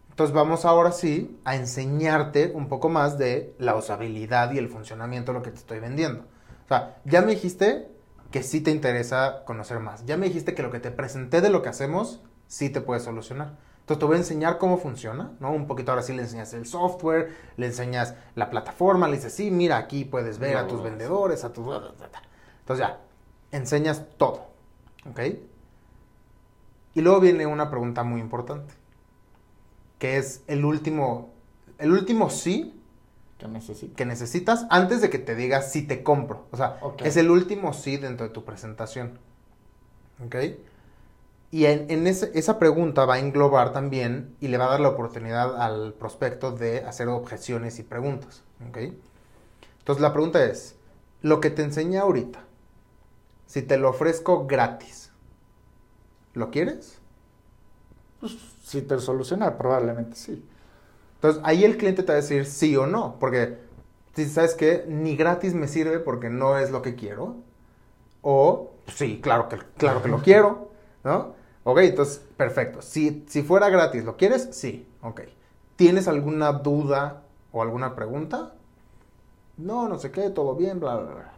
Entonces 0.10 0.34
vamos 0.34 0.66
ahora 0.66 0.92
sí 0.92 1.40
a 1.44 1.56
enseñarte 1.56 2.52
un 2.54 2.68
poco 2.68 2.90
más 2.90 3.18
de 3.18 3.54
la 3.58 3.76
usabilidad 3.76 4.52
y 4.52 4.58
el 4.58 4.70
funcionamiento 4.70 5.32
de 5.32 5.40
lo 5.40 5.44
que 5.44 5.52
te 5.52 5.58
estoy 5.58 5.80
vendiendo. 5.80 6.22
O 6.66 6.68
sea, 6.68 6.98
ya 7.06 7.22
me 7.22 7.32
dijiste 7.32 7.90
que 8.32 8.44
sí 8.44 8.62
te 8.62 8.72
interesa 8.72 9.44
conocer 9.46 9.80
más. 9.80 10.06
Ya 10.06 10.18
me 10.18 10.28
dijiste 10.28 10.54
que 10.54 10.64
lo 10.64 10.72
que 10.72 10.80
te 10.80 10.92
presenté 10.92 11.42
de 11.42 11.50
lo 11.50 11.62
que 11.62 11.70
hacemos 11.70 12.22
sí 12.48 12.70
te 12.70 12.82
puede 12.82 13.00
solucionar. 13.00 13.58
Entonces 13.82 14.00
te 14.00 14.06
voy 14.06 14.16
a 14.16 14.20
enseñar 14.20 14.60
cómo 14.60 14.78
funciona, 14.78 15.32
¿no? 15.40 15.52
Un 15.52 15.66
poquito 15.66 15.92
ahora 15.92 16.04
sí 16.04 16.14
le 16.14 16.22
enseñas 16.22 16.54
el 16.54 16.68
software, 16.68 17.36
le 17.58 17.66
enseñas 17.66 18.14
la 18.36 18.52
plataforma, 18.52 19.08
le 19.08 19.16
dices, 19.16 19.34
sí, 19.34 19.50
mira, 19.50 19.78
aquí 19.78 20.06
puedes 20.06 20.38
ver 20.38 20.58
a 20.58 20.68
tus 20.68 20.84
vendedores, 20.84 21.44
a 21.44 21.52
tus... 21.52 21.66
Entonces 22.60 22.86
ya, 22.86 23.00
enseñas 23.52 24.06
todo, 24.18 24.46
¿ok? 25.10 25.20
Y 26.94 27.02
luego 27.02 27.20
viene 27.20 27.48
una 27.48 27.72
pregunta 27.72 28.04
muy 28.04 28.22
importante, 28.22 28.76
que 29.98 30.18
es 30.18 30.44
el 30.46 30.66
último, 30.66 31.34
el 31.80 31.92
último 31.92 32.30
sí 32.30 32.79
que, 33.40 33.92
que 33.96 34.06
necesitas 34.06 34.68
antes 34.70 35.02
de 35.02 35.10
que 35.10 35.18
te 35.18 35.36
digas 35.36 35.72
si 35.72 35.82
te 35.82 36.04
compro. 36.04 36.46
O 36.52 36.58
sea, 36.58 36.80
es 37.04 37.18
el 37.18 37.32
último 37.32 37.74
sí 37.74 37.98
dentro 37.98 38.28
de 38.28 38.34
tu 38.34 38.44
presentación, 38.44 39.18
¿ok? 40.24 40.36
Y 41.52 41.66
en, 41.66 42.06
esa 42.06 42.60
pregunta 42.60 43.06
va 43.06 43.16
a 43.16 43.20
englobar 43.20 43.74
también 43.74 44.36
y 44.40 44.50
le 44.50 44.58
va 44.58 44.66
a 44.66 44.72
dar 44.72 44.82
la 44.82 44.90
oportunidad 44.90 45.60
al 45.60 45.94
prospecto 45.94 46.52
de 46.52 46.86
hacer 46.86 47.08
objeciones 47.08 47.80
y 47.80 47.84
preguntas. 47.84 48.44
Entonces 48.60 50.02
la 50.02 50.14
pregunta 50.14 50.44
es, 50.44 50.76
lo 51.22 51.40
que 51.40 51.50
te 51.50 51.64
enseñé 51.64 51.98
ahorita, 51.98 52.44
si 53.48 53.64
te 53.64 53.78
lo 53.78 53.90
ofrezco 53.90 54.46
gratis, 54.46 55.12
¿lo 56.34 56.52
quieres? 56.52 57.00
Pues 58.20 58.38
si 58.64 58.84
te 58.84 59.00
soluciona, 59.00 59.58
probablemente 59.58 60.16
sí. 60.16 60.46
Entonces 61.20 61.42
ahí 61.46 61.66
el 61.66 61.78
cliente 61.78 62.04
te 62.04 62.14
va 62.14 62.18
a 62.18 62.22
decir 62.22 62.46
sí 62.46 62.78
o 62.78 62.88
no, 62.88 63.18
porque 63.20 63.58
si 64.16 64.26
sabes 64.26 64.56
que 64.56 64.86
ni 64.88 65.18
gratis 65.18 65.54
me 65.54 65.68
sirve 65.68 66.00
porque 66.00 66.30
no 66.30 66.58
es 66.58 66.72
lo 66.72 66.82
que 66.82 66.96
quiero, 66.96 67.36
o 68.22 68.72
sí, 68.88 69.20
claro 69.22 69.50
que, 69.50 69.58
claro 69.78 70.02
que 70.02 70.10
lo 70.10 70.22
quiero, 70.24 70.70
¿no? 71.04 71.34
Ok, 71.64 71.80
entonces, 71.80 72.22
perfecto. 72.38 72.82
Si, 72.82 73.26
si 73.28 73.44
fuera 73.44 73.70
gratis, 73.70 74.04
¿lo 74.06 74.18
quieres? 74.18 74.50
Sí, 74.52 74.88
ok. 75.02 75.22
¿Tienes 75.76 76.08
alguna 76.08 76.54
duda 76.54 77.24
o 77.52 77.62
alguna 77.62 77.96
pregunta? 77.96 78.54
No, 79.58 79.90
no 79.90 80.00
sé 80.00 80.12
qué, 80.12 80.30
todo 80.30 80.56
bien, 80.56 80.80
bla, 80.80 80.96
bla, 80.96 81.14
bla. 81.14 81.34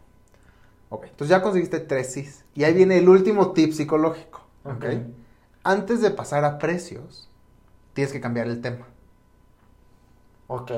Ok, 0.89 1.05
entonces 1.05 1.29
ya 1.29 1.41
conseguiste 1.41 1.79
tres 1.79 2.13
sí. 2.13 2.29
Y 2.53 2.65
ahí 2.65 2.73
viene 2.73 2.97
el 2.97 3.09
último 3.09 3.51
tip 3.53 3.73
psicológico. 3.73 4.41
Ok. 4.63 4.85
Antes 5.63 6.01
de 6.01 6.11
pasar 6.11 6.43
a 6.45 6.59
precios, 6.59 7.29
tienes 7.93 8.11
que 8.11 8.21
cambiar 8.21 8.47
el 8.47 8.61
tema. 8.61 8.87
Ok. 10.51 10.71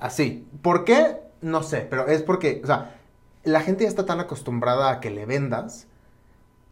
Así. 0.00 0.46
¿Por 0.62 0.84
qué? 0.84 1.18
No 1.40 1.62
sé, 1.62 1.86
pero 1.88 2.06
es 2.06 2.22
porque, 2.22 2.60
o 2.62 2.66
sea, 2.66 2.94
la 3.42 3.60
gente 3.60 3.82
ya 3.82 3.88
está 3.88 4.06
tan 4.06 4.20
acostumbrada 4.20 4.90
a 4.90 5.00
que 5.00 5.10
le 5.10 5.26
vendas, 5.26 5.88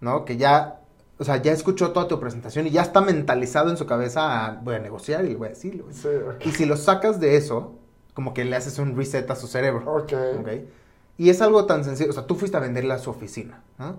¿no? 0.01 0.25
Que 0.25 0.37
ya 0.37 0.81
o 1.19 1.25
sea, 1.25 1.37
ya 1.37 1.53
escuchó 1.53 1.93
toda 1.93 2.09
tu 2.09 2.19
presentación 2.19 2.67
y 2.67 2.71
ya 2.71 2.81
está 2.81 3.03
mentalizado 3.03 3.69
en 3.69 3.77
su 3.77 3.85
cabeza 3.85 4.47
a, 4.47 4.53
voy 4.55 4.77
a 4.77 4.79
negociar 4.79 5.27
y 5.27 5.29
le 5.29 5.37
voy 5.37 5.49
a 5.49 5.51
decir. 5.51 5.85
Y 6.47 6.53
si 6.53 6.65
lo 6.65 6.79
sacas 6.79 7.21
de 7.21 7.37
eso, 7.37 7.75
como 8.15 8.33
que 8.33 8.47
le 8.47 8.57
haces 8.57 8.79
un 8.79 8.97
reset 8.97 9.31
a 9.31 9.37
su 9.37 9.47
cerebro. 9.47 9.85
Ok. 9.93 10.15
Y 11.19 11.29
es 11.29 11.43
algo 11.43 11.67
tan 11.67 11.85
sencillo, 11.85 12.09
o 12.09 12.15
sea, 12.15 12.27
tú 12.27 12.37
fuiste 12.37 12.57
a 12.57 12.61
venderle 12.61 12.95
a 12.95 12.99
su 12.99 13.11
oficina, 13.11 13.63
¿no? 13.77 13.99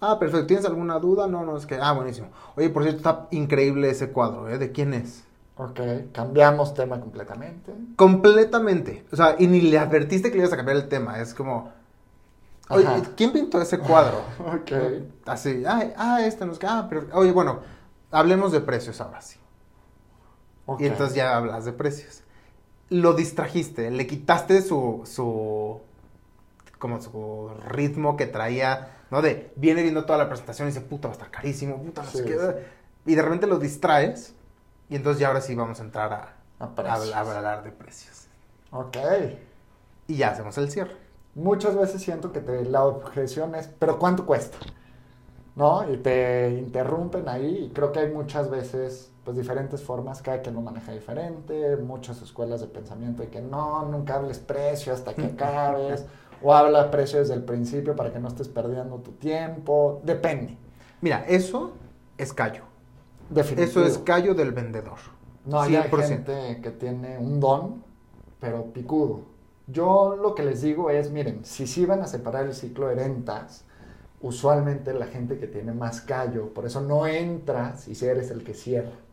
Ah, 0.00 0.18
perfecto, 0.18 0.46
¿tienes 0.46 0.64
alguna 0.64 0.98
duda? 0.98 1.26
No, 1.26 1.44
no, 1.44 1.58
es 1.58 1.66
que, 1.66 1.74
ah, 1.74 1.92
buenísimo. 1.92 2.28
Oye, 2.56 2.70
por 2.70 2.82
cierto, 2.82 2.98
está 2.98 3.28
increíble 3.30 3.90
ese 3.90 4.10
cuadro, 4.10 4.48
¿eh? 4.48 4.56
¿De 4.56 4.72
quién 4.72 4.94
es? 4.94 5.24
Ok, 5.56 5.80
cambiamos 6.12 6.74
tema 6.74 7.00
completamente. 7.00 7.72
Completamente. 7.96 9.04
O 9.12 9.16
sea, 9.16 9.36
y 9.38 9.46
ni 9.46 9.60
le 9.60 9.78
advertiste 9.78 10.30
que 10.30 10.36
le 10.36 10.42
ibas 10.42 10.52
a 10.52 10.56
cambiar 10.56 10.76
el 10.76 10.88
tema. 10.88 11.20
Es 11.20 11.32
como, 11.32 11.72
Oye, 12.68 12.86
¿quién 13.16 13.32
pintó 13.32 13.60
ese 13.60 13.78
cuadro? 13.78 14.24
ok. 14.38 14.72
Así, 15.26 15.64
ah, 15.66 15.92
ah, 15.96 16.24
este 16.24 16.46
nos... 16.46 16.58
Ah, 16.64 16.86
pero, 16.88 17.06
oye, 17.12 17.30
bueno, 17.30 17.60
hablemos 18.10 18.52
de 18.52 18.60
precios 18.60 19.00
ahora 19.00 19.20
sí. 19.20 19.38
Y 20.78 20.86
entonces 20.86 21.14
ya 21.14 21.36
hablas 21.36 21.66
de 21.66 21.72
precios. 21.72 22.22
Lo 22.88 23.12
distrajiste, 23.12 23.90
le 23.90 24.06
quitaste 24.06 24.62
su, 24.62 25.02
su, 25.04 25.80
como 26.78 27.02
su 27.02 27.50
ritmo 27.68 28.16
que 28.16 28.26
traía, 28.26 28.92
¿no? 29.10 29.20
De, 29.20 29.52
viene 29.56 29.82
viendo 29.82 30.06
toda 30.06 30.18
la 30.18 30.28
presentación 30.28 30.68
y 30.68 30.70
dice, 30.70 30.80
puta, 30.80 31.08
va 31.08 31.12
a 31.12 31.16
estar 31.16 31.30
carísimo, 31.30 31.82
puta, 31.82 32.02
no 32.02 32.10
sé 32.10 32.24
qué. 32.24 32.36
Y 33.04 33.14
de 33.14 33.22
repente 33.22 33.46
lo 33.46 33.58
distraes 33.58 34.34
y 34.94 34.96
entonces 34.96 35.20
ya 35.20 35.28
ahora 35.28 35.40
sí 35.40 35.54
vamos 35.54 35.80
a 35.80 35.82
entrar 35.82 36.12
a, 36.12 36.36
a 36.60 37.20
hablar 37.20 37.64
de 37.64 37.72
precios. 37.72 38.28
Ok. 38.70 38.96
Y 40.06 40.16
ya 40.16 40.30
hacemos 40.30 40.56
el 40.58 40.70
cierre 40.70 41.04
muchas 41.34 41.76
veces 41.76 42.02
siento 42.02 42.32
que 42.32 42.40
te, 42.40 42.64
la 42.64 42.84
objeción 42.84 43.54
es, 43.54 43.68
pero 43.78 43.98
¿cuánto 43.98 44.26
cuesta? 44.26 44.58
¿No? 45.56 45.90
Y 45.90 45.98
te 45.98 46.50
interrumpen 46.50 47.28
ahí 47.28 47.66
y 47.66 47.72
creo 47.72 47.92
que 47.92 48.00
hay 48.00 48.12
muchas 48.12 48.50
veces 48.50 49.10
pues 49.24 49.36
diferentes 49.36 49.82
formas, 49.82 50.20
cada 50.20 50.42
quien 50.42 50.54
lo 50.54 50.60
maneja 50.60 50.92
diferente, 50.92 51.76
muchas 51.76 52.20
escuelas 52.20 52.60
de 52.60 52.66
pensamiento 52.66 53.22
de 53.22 53.30
que 53.30 53.40
no, 53.40 53.86
nunca 53.86 54.16
hables 54.16 54.38
precio 54.38 54.92
hasta 54.92 55.14
que 55.14 55.24
acabes, 55.34 56.04
o 56.42 56.52
habla 56.52 56.90
precio 56.90 57.20
desde 57.20 57.34
el 57.34 57.42
principio 57.42 57.96
para 57.96 58.12
que 58.12 58.18
no 58.18 58.28
estés 58.28 58.48
perdiendo 58.48 58.96
tu 58.96 59.12
tiempo, 59.12 60.00
depende. 60.04 60.58
Mira, 61.00 61.24
eso 61.26 61.72
es 62.18 62.32
callo. 62.32 62.73
Eso 63.56 63.84
es 63.84 63.98
callo 63.98 64.34
del 64.34 64.52
vendedor. 64.52 64.98
No, 65.44 65.60
hay 65.60 65.74
gente 65.74 66.60
que 66.62 66.70
tiene 66.70 67.18
un 67.18 67.40
don, 67.40 67.82
pero 68.40 68.72
picudo. 68.72 69.22
Yo 69.66 70.16
lo 70.20 70.34
que 70.34 70.42
les 70.42 70.62
digo 70.62 70.90
es, 70.90 71.10
miren, 71.10 71.44
si 71.44 71.66
sí 71.66 71.86
van 71.86 72.02
a 72.02 72.06
separar 72.06 72.46
el 72.46 72.54
ciclo 72.54 72.88
de 72.88 72.94
ventas, 72.94 73.64
usualmente 74.20 74.92
la 74.94 75.06
gente 75.06 75.38
que 75.38 75.46
tiene 75.46 75.72
más 75.72 76.00
callo, 76.00 76.52
por 76.52 76.66
eso 76.66 76.80
no 76.80 77.06
entras 77.06 77.88
y 77.88 77.94
si 77.94 78.06
eres 78.06 78.30
el 78.30 78.44
que 78.44 78.54
cierra 78.54 79.04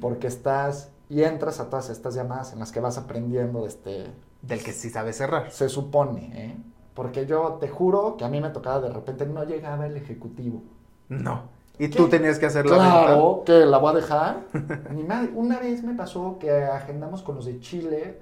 porque 0.00 0.26
estás 0.26 0.90
y 1.08 1.22
entras 1.22 1.60
a 1.60 1.68
todas 1.68 1.90
estas 1.90 2.14
llamadas 2.14 2.52
en 2.52 2.58
las 2.58 2.72
que 2.72 2.80
vas 2.80 2.98
aprendiendo 2.98 3.62
de 3.62 3.68
este... 3.68 4.06
Del 4.42 4.62
que 4.62 4.72
sí 4.72 4.90
sabe 4.90 5.12
cerrar. 5.12 5.50
Se 5.50 5.68
supone, 5.68 6.30
¿eh? 6.34 6.56
Porque 6.94 7.26
yo 7.26 7.54
te 7.60 7.68
juro 7.68 8.16
que 8.16 8.24
a 8.24 8.28
mí 8.28 8.40
me 8.40 8.50
tocaba 8.50 8.80
de 8.80 8.90
repente, 8.90 9.26
no 9.26 9.44
llegaba 9.44 9.86
el 9.86 9.96
ejecutivo. 9.96 10.62
No. 11.08 11.48
Y 11.78 11.88
tú 11.88 12.08
tenías 12.08 12.38
que 12.38 12.46
hacer 12.46 12.66
la 12.66 12.76
Claro, 12.76 13.42
que 13.44 13.66
la 13.66 13.78
voy 13.78 13.92
a 13.92 13.96
dejar. 13.96 14.44
Una 15.34 15.58
vez 15.58 15.82
me 15.82 15.94
pasó 15.94 16.38
que 16.38 16.50
agendamos 16.50 17.22
con 17.22 17.34
los 17.34 17.46
de 17.46 17.58
Chile, 17.60 18.20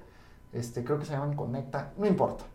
este, 0.51 0.83
creo 0.83 0.99
que 0.99 1.05
se 1.05 1.13
llaman 1.13 1.35
Conecta, 1.35 1.93
no 1.97 2.05
importa. 2.05 2.45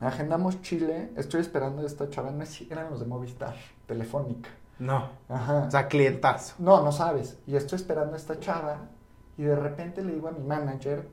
Agendamos 0.00 0.60
Chile, 0.62 1.12
estoy 1.16 1.40
esperando 1.40 1.82
a 1.82 1.86
esta 1.86 2.08
chava, 2.10 2.30
no 2.30 2.44
eran 2.70 2.90
los 2.90 3.00
de 3.00 3.06
Movistar, 3.06 3.54
Telefónica. 3.86 4.50
No. 4.78 5.08
Ajá. 5.28 5.64
O 5.68 5.70
sea, 5.70 5.88
clientazo. 5.88 6.54
No, 6.58 6.82
no 6.82 6.92
sabes. 6.92 7.38
Y 7.46 7.56
estoy 7.56 7.76
esperando 7.76 8.14
a 8.14 8.16
esta 8.16 8.38
chava 8.38 8.88
y 9.38 9.42
de 9.44 9.56
repente 9.56 10.02
le 10.04 10.14
digo 10.14 10.28
a 10.28 10.32
mi 10.32 10.44
manager, 10.44 11.08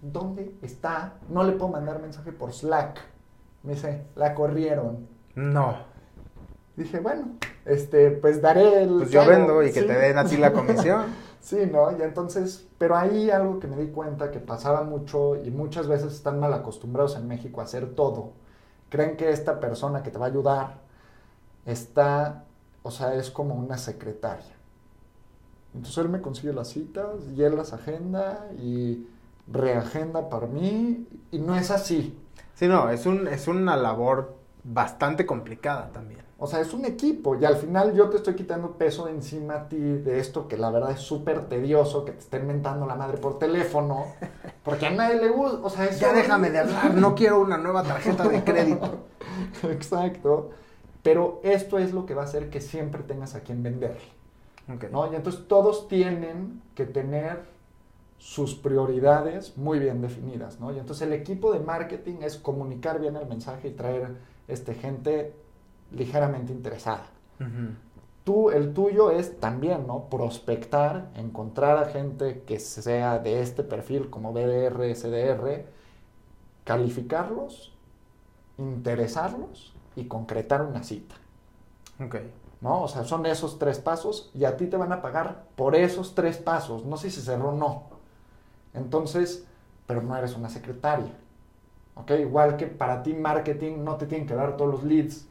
¿dónde 0.00 0.56
está? 0.62 1.14
No 1.28 1.42
le 1.42 1.52
puedo 1.52 1.72
mandar 1.72 2.00
mensaje 2.00 2.32
por 2.32 2.52
Slack. 2.52 3.00
Me 3.62 3.74
dice, 3.74 4.06
la 4.14 4.34
corrieron. 4.34 5.08
No. 5.34 5.76
Dije, 6.76 7.00
bueno, 7.00 7.36
este, 7.64 8.10
pues 8.10 8.40
daré 8.42 8.82
el... 8.82 8.98
Pues 8.98 9.10
yo 9.10 9.26
vendo 9.26 9.62
y 9.62 9.72
que 9.72 9.82
te 9.82 9.92
den 9.92 10.18
a 10.18 10.24
ti 10.24 10.36
la 10.36 10.52
comisión. 10.54 11.06
sí, 11.40 11.68
¿no? 11.70 11.96
Y 11.96 12.02
entonces, 12.02 12.66
pero 12.78 12.96
ahí 12.96 13.30
algo 13.30 13.58
que 13.60 13.66
me 13.66 13.76
di 13.76 13.88
cuenta 13.88 14.30
que 14.30 14.40
pasaba 14.40 14.82
mucho 14.82 15.36
y 15.36 15.50
muchas 15.50 15.88
veces 15.88 16.12
están 16.12 16.40
mal 16.40 16.52
acostumbrados 16.52 17.16
en 17.16 17.28
México 17.28 17.60
a 17.60 17.64
hacer 17.64 17.94
todo. 17.94 18.32
Creen 18.90 19.16
que 19.16 19.30
esta 19.30 19.60
persona 19.60 20.02
que 20.02 20.10
te 20.10 20.18
va 20.18 20.26
a 20.26 20.28
ayudar 20.28 20.74
está 21.66 22.44
o 22.84 22.90
sea, 22.90 23.14
es 23.14 23.30
como 23.30 23.54
una 23.54 23.78
secretaria. 23.78 24.54
Entonces 25.74 25.98
él 25.98 26.10
me 26.10 26.20
consigue 26.20 26.52
las 26.52 26.68
citas 26.68 27.16
y 27.34 27.42
él 27.42 27.56
las 27.56 27.72
agenda 27.72 28.46
y 28.58 29.08
reagenda 29.50 30.28
para 30.28 30.46
mí 30.46 31.08
y 31.32 31.38
no 31.38 31.56
es 31.56 31.70
así. 31.70 32.16
Sí, 32.54 32.68
no, 32.68 32.90
es, 32.90 33.06
un, 33.06 33.26
es 33.26 33.48
una 33.48 33.76
labor 33.76 34.36
bastante 34.62 35.24
complicada 35.24 35.90
también. 35.92 36.23
O 36.38 36.46
sea, 36.46 36.60
es 36.60 36.74
un 36.74 36.84
equipo 36.84 37.36
y 37.36 37.44
al 37.44 37.56
final 37.56 37.94
yo 37.94 38.10
te 38.10 38.16
estoy 38.16 38.34
quitando 38.34 38.72
peso 38.72 39.06
de 39.06 39.12
encima 39.12 39.54
a 39.54 39.68
ti 39.68 39.78
de 39.78 40.18
esto 40.18 40.48
que 40.48 40.56
la 40.56 40.70
verdad 40.70 40.90
es 40.90 41.00
súper 41.00 41.48
tedioso, 41.48 42.04
que 42.04 42.12
te 42.12 42.18
estén 42.18 42.46
mentando 42.46 42.86
la 42.86 42.96
madre 42.96 43.18
por 43.18 43.38
teléfono, 43.38 44.06
porque 44.64 44.86
a 44.86 44.90
nadie 44.90 45.20
le 45.20 45.28
gusta, 45.28 45.58
o 45.62 45.70
sea, 45.70 45.90
Ya 45.92 46.12
déjame 46.12 46.50
de 46.50 46.58
hablar, 46.58 46.94
no 46.94 47.14
quiero 47.14 47.40
una 47.40 47.56
nueva 47.56 47.84
tarjeta 47.84 48.28
de 48.28 48.42
crédito. 48.42 48.98
Exacto. 49.62 50.50
Pero 51.04 51.40
esto 51.44 51.78
es 51.78 51.92
lo 51.92 52.06
que 52.06 52.14
va 52.14 52.22
a 52.22 52.24
hacer 52.24 52.48
que 52.48 52.60
siempre 52.60 53.02
tengas 53.02 53.34
a 53.34 53.40
quien 53.40 53.62
vender. 53.62 53.98
¿no? 54.90 55.12
Y 55.12 55.14
entonces 55.14 55.46
todos 55.46 55.86
tienen 55.88 56.62
que 56.74 56.86
tener 56.86 57.42
sus 58.18 58.54
prioridades 58.54 59.56
muy 59.58 59.78
bien 59.78 60.00
definidas. 60.00 60.58
¿no? 60.60 60.72
Y 60.72 60.78
entonces 60.78 61.06
el 61.06 61.12
equipo 61.12 61.52
de 61.52 61.60
marketing 61.60 62.22
es 62.22 62.38
comunicar 62.38 63.00
bien 63.00 63.16
el 63.16 63.26
mensaje 63.26 63.68
y 63.68 63.72
traer 63.72 64.16
este, 64.48 64.74
gente 64.74 65.34
ligeramente 65.94 66.52
interesada. 66.52 67.06
Tú, 68.24 68.50
el 68.50 68.72
tuyo 68.72 69.10
es 69.10 69.38
también, 69.38 69.86
¿no? 69.86 70.08
Prospectar, 70.08 71.10
encontrar 71.14 71.76
a 71.76 71.86
gente 71.86 72.42
que 72.46 72.58
sea 72.58 73.18
de 73.18 73.42
este 73.42 73.62
perfil 73.62 74.08
como 74.08 74.32
BDR, 74.32 74.94
SDR, 74.94 75.66
calificarlos, 76.64 77.74
interesarlos 78.56 79.74
y 79.94 80.04
concretar 80.06 80.62
una 80.62 80.82
cita. 80.82 81.14
Ok. 82.00 82.16
¿No? 82.60 82.82
O 82.82 82.88
sea, 82.88 83.04
son 83.04 83.26
esos 83.26 83.58
tres 83.58 83.78
pasos 83.78 84.30
y 84.34 84.44
a 84.44 84.56
ti 84.56 84.66
te 84.66 84.78
van 84.78 84.92
a 84.92 85.02
pagar 85.02 85.44
por 85.54 85.76
esos 85.76 86.14
tres 86.14 86.38
pasos. 86.38 86.86
No 86.86 86.96
sé 86.96 87.10
si 87.10 87.20
cerró 87.20 87.50
o 87.50 87.54
no. 87.54 87.84
Entonces, 88.72 89.44
pero 89.86 90.00
no 90.00 90.16
eres 90.16 90.34
una 90.34 90.48
secretaria. 90.48 91.12
¿Ok? 91.94 92.10
Igual 92.12 92.56
que 92.56 92.66
para 92.66 93.02
ti 93.02 93.12
marketing 93.12 93.84
no 93.84 93.96
te 93.96 94.06
tienen 94.06 94.26
que 94.26 94.34
dar 94.34 94.56
todos 94.56 94.70
los 94.70 94.84
leads. 94.84 95.26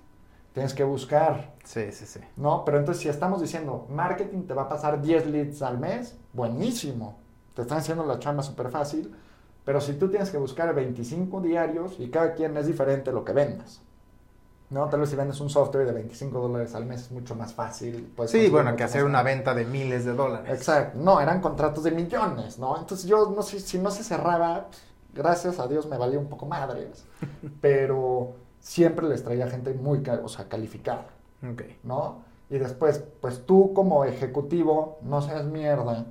Tienes 0.53 0.73
que 0.73 0.83
buscar. 0.83 1.53
Sí, 1.63 1.91
sí, 1.91 2.05
sí. 2.05 2.19
¿No? 2.37 2.63
Pero 2.63 2.77
entonces 2.77 3.01
si 3.01 3.09
estamos 3.09 3.41
diciendo 3.41 3.87
marketing 3.89 4.43
te 4.43 4.53
va 4.53 4.63
a 4.63 4.69
pasar 4.69 5.01
10 5.01 5.27
leads 5.27 5.61
al 5.61 5.79
mes, 5.79 6.15
buenísimo. 6.31 7.17
Te 7.55 7.63
están 7.63 7.79
haciendo 7.79 8.05
la 8.05 8.19
chamba 8.19 8.43
súper 8.43 8.69
fácil. 8.69 9.13
Pero 9.65 9.81
si 9.81 9.93
tú 9.93 10.09
tienes 10.09 10.29
que 10.29 10.37
buscar 10.37 10.73
25 10.75 11.41
diarios 11.41 11.95
y 11.99 12.09
cada 12.09 12.33
quien 12.33 12.55
es 12.57 12.67
diferente 12.67 13.11
lo 13.11 13.23
que 13.23 13.33
vendas. 13.33 13.81
¿no? 14.69 14.89
Tal 14.89 14.99
vez 14.99 15.09
si 15.09 15.15
vendes 15.15 15.39
un 15.39 15.49
software 15.49 15.85
de 15.85 15.93
25 15.93 16.39
dólares 16.39 16.75
al 16.75 16.85
mes 16.85 17.01
es 17.01 17.11
mucho 17.11 17.35
más 17.35 17.53
fácil. 17.53 18.13
Sí, 18.25 18.49
bueno, 18.49 18.75
que 18.75 18.83
hacer 18.83 19.05
una 19.05 19.23
venta 19.23 19.53
de 19.53 19.65
miles 19.65 20.03
de 20.03 20.13
dólares. 20.13 20.51
Exacto. 20.51 20.99
No, 20.99 21.21
eran 21.21 21.41
contratos 21.41 21.83
de 21.83 21.91
millones, 21.91 22.59
¿no? 22.59 22.77
Entonces 22.77 23.07
yo, 23.07 23.31
no 23.35 23.43
sé, 23.43 23.59
si 23.59 23.77
no 23.77 23.91
se 23.91 24.03
cerraba, 24.03 24.67
gracias 25.13 25.59
a 25.59 25.67
Dios 25.67 25.85
me 25.87 25.97
valía 25.97 26.19
un 26.19 26.27
poco 26.27 26.45
madres, 26.45 27.05
pero 27.61 28.33
siempre 28.63 29.07
les 29.09 29.23
traía 29.23 29.47
gente 29.49 29.73
muy, 29.73 30.01
o 30.23 30.29
sea, 30.29 30.47
calificada, 30.47 31.07
¿no? 31.83 32.23
Y 32.49 32.57
después, 32.57 33.03
pues 33.19 33.45
tú 33.45 33.73
como 33.73 34.05
ejecutivo, 34.05 34.99
no 35.01 35.21
seas 35.21 35.45
mierda, 35.45 36.05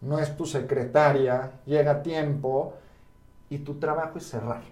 no 0.00 0.18
es 0.18 0.36
tu 0.36 0.46
secretaria, 0.46 1.60
llega 1.66 1.90
a 1.90 2.02
tiempo 2.02 2.74
y 3.48 3.58
tu 3.58 3.74
trabajo 3.74 4.18
es 4.18 4.28
cerrar. 4.28 4.62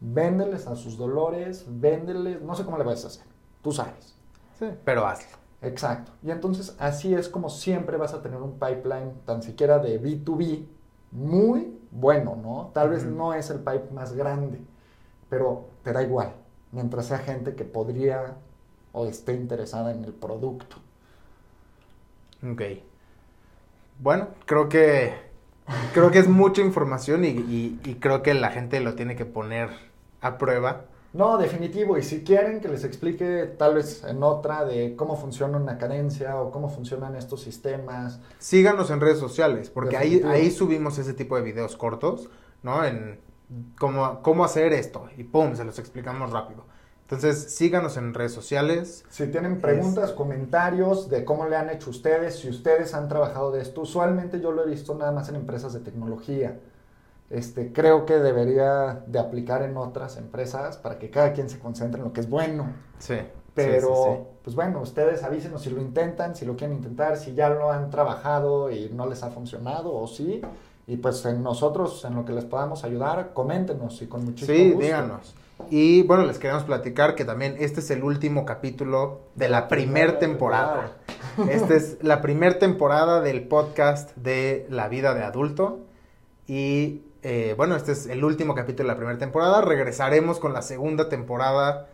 Véndeles 0.00 0.66
a 0.66 0.74
sus 0.74 0.98
dolores, 0.98 1.64
véndeles, 1.68 2.42
no 2.42 2.54
sé 2.56 2.64
cómo 2.64 2.78
le 2.78 2.84
vas 2.84 3.04
a 3.04 3.08
hacer, 3.08 3.24
tú 3.62 3.70
sabes. 3.70 4.16
Sí, 4.58 4.66
pero 4.84 5.06
hazlo. 5.06 5.38
Exacto. 5.62 6.12
Y 6.22 6.30
entonces 6.32 6.74
así 6.80 7.14
es 7.14 7.28
como 7.28 7.48
siempre 7.48 7.96
vas 7.96 8.12
a 8.12 8.22
tener 8.22 8.42
un 8.42 8.58
pipeline, 8.58 9.12
tan 9.24 9.42
siquiera 9.42 9.78
de 9.78 10.02
B2B, 10.02 10.66
muy 11.12 11.78
bueno, 11.92 12.36
¿no? 12.36 12.70
Tal 12.74 12.90
vez 12.90 13.04
no 13.04 13.34
es 13.34 13.50
el 13.50 13.58
pipe 13.58 13.88
más 13.92 14.14
grande, 14.14 14.60
pero 15.30 15.66
te 15.84 15.92
da 15.92 16.02
igual, 16.02 16.32
mientras 16.72 17.06
sea 17.06 17.18
gente 17.18 17.54
que 17.54 17.64
podría 17.64 18.36
o 18.92 19.06
esté 19.06 19.34
interesada 19.34 19.92
en 19.92 20.04
el 20.04 20.12
producto. 20.12 20.76
Ok. 22.42 22.62
Bueno, 23.98 24.28
creo 24.44 24.68
que 24.68 25.14
creo 25.92 26.10
que 26.10 26.18
es 26.18 26.28
mucha 26.28 26.62
información 26.62 27.24
y, 27.24 27.96
creo 28.00 28.22
que 28.22 28.34
la 28.34 28.50
gente 28.50 28.80
lo 28.80 28.94
tiene 28.94 29.16
que 29.16 29.24
poner 29.24 29.70
a 30.20 30.38
prueba. 30.38 30.84
No, 31.12 31.38
definitivo. 31.38 31.96
Y 31.96 32.02
si 32.02 32.22
quieren 32.24 32.60
que 32.60 32.68
les 32.68 32.84
explique 32.84 33.54
tal 33.58 33.74
vez 33.74 34.04
en 34.04 34.22
otra 34.22 34.64
de 34.64 34.96
cómo 34.96 35.16
funciona 35.16 35.56
una 35.56 35.78
cadencia 35.78 36.36
o 36.36 36.50
cómo 36.50 36.68
funcionan 36.68 37.16
estos 37.16 37.40
sistemas. 37.40 38.20
Síganos 38.38 38.90
en 38.90 39.00
redes 39.00 39.18
sociales, 39.18 39.70
porque 39.70 39.96
ahí, 39.96 40.22
ahí 40.26 40.50
subimos 40.50 40.98
ese 40.98 41.14
tipo 41.14 41.36
de 41.36 41.42
videos 41.42 41.76
cortos, 41.76 42.28
¿no? 42.62 42.84
En 42.84 43.18
cómo, 43.78 44.22
cómo 44.22 44.44
hacer 44.44 44.72
esto. 44.72 45.08
Y 45.16 45.24
pum, 45.24 45.54
se 45.54 45.64
los 45.64 45.78
explicamos 45.78 46.32
rápido. 46.32 46.64
Entonces, 47.02 47.54
síganos 47.54 47.96
en 47.96 48.14
redes 48.14 48.32
sociales. 48.32 49.04
Si 49.10 49.28
tienen 49.28 49.60
preguntas, 49.60 50.10
comentarios 50.10 51.08
de 51.08 51.24
cómo 51.24 51.46
le 51.46 51.54
han 51.54 51.70
hecho 51.70 51.90
ustedes, 51.90 52.40
si 52.40 52.48
ustedes 52.48 52.94
han 52.94 53.08
trabajado 53.08 53.52
de 53.52 53.62
esto, 53.62 53.82
usualmente 53.82 54.40
yo 54.40 54.50
lo 54.50 54.64
he 54.64 54.66
visto 54.68 54.92
nada 54.96 55.12
más 55.12 55.28
en 55.28 55.36
empresas 55.36 55.72
de 55.72 55.80
tecnología. 55.80 56.58
Este, 57.30 57.72
creo 57.72 58.06
que 58.06 58.14
debería 58.14 59.04
de 59.06 59.20
aplicar 59.20 59.62
en 59.62 59.76
otras 59.76 60.16
empresas 60.16 60.78
para 60.78 60.98
que 60.98 61.10
cada 61.10 61.32
quien 61.32 61.48
se 61.48 61.60
concentre 61.60 62.00
en 62.00 62.06
lo 62.06 62.12
que 62.12 62.20
es 62.20 62.28
bueno. 62.28 62.72
Sí. 62.98 63.18
Pero, 63.54 64.32
pues 64.42 64.56
bueno, 64.56 64.80
ustedes 64.80 65.22
avísenos 65.22 65.62
si 65.62 65.70
lo 65.70 65.80
intentan, 65.80 66.34
si 66.34 66.44
lo 66.44 66.56
quieren 66.56 66.76
intentar, 66.76 67.16
si 67.16 67.34
ya 67.34 67.48
lo 67.48 67.70
han 67.70 67.88
trabajado 67.88 68.70
y 68.70 68.90
no 68.90 69.06
les 69.06 69.22
ha 69.22 69.30
funcionado 69.30 69.94
o 69.94 70.08
sí. 70.08 70.42
Y 70.86 70.98
pues 70.98 71.24
en 71.24 71.42
nosotros, 71.42 72.04
en 72.04 72.14
lo 72.14 72.24
que 72.24 72.32
les 72.32 72.44
podamos 72.44 72.84
ayudar, 72.84 73.32
coméntenos 73.34 74.00
y 74.02 74.06
con 74.06 74.24
muchísimo 74.24 74.56
gusto. 74.56 74.78
Sí, 74.78 74.84
díganos. 74.84 75.34
Y 75.70 76.02
bueno, 76.02 76.24
les 76.24 76.38
queremos 76.38 76.64
platicar 76.64 77.14
que 77.14 77.24
también 77.24 77.56
este 77.58 77.80
es 77.80 77.90
el 77.90 78.04
último 78.04 78.44
capítulo 78.44 79.20
de 79.34 79.48
la 79.48 79.68
primer 79.68 80.18
temporada. 80.18 80.92
Esta 81.50 81.74
es 81.74 81.98
la 82.02 82.20
primer 82.20 82.58
temporada 82.58 83.20
del 83.20 83.48
podcast 83.48 84.14
de 84.16 84.66
La 84.70 84.88
vida 84.88 85.14
de 85.14 85.24
adulto. 85.24 85.80
Y 86.46 87.02
eh, 87.22 87.54
bueno, 87.56 87.74
este 87.74 87.92
es 87.92 88.06
el 88.06 88.22
último 88.22 88.54
capítulo 88.54 88.88
de 88.88 88.94
la 88.94 88.96
primera 88.96 89.18
temporada. 89.18 89.62
Regresaremos 89.62 90.38
con 90.38 90.52
la 90.52 90.62
segunda 90.62 91.08
temporada 91.08 91.88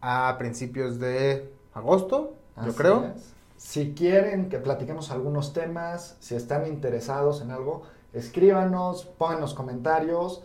a 0.00 0.36
principios 0.38 1.00
de 1.00 1.50
agosto, 1.74 2.34
yo 2.64 2.74
creo. 2.74 3.12
Si 3.56 3.94
quieren 3.94 4.48
que 4.48 4.58
platiquemos 4.58 5.10
algunos 5.10 5.52
temas, 5.52 6.16
si 6.20 6.36
están 6.36 6.66
interesados 6.66 7.40
en 7.40 7.50
algo, 7.50 7.82
escríbanos, 8.18 9.04
pongan 9.04 9.40
los 9.40 9.54
comentarios 9.54 10.42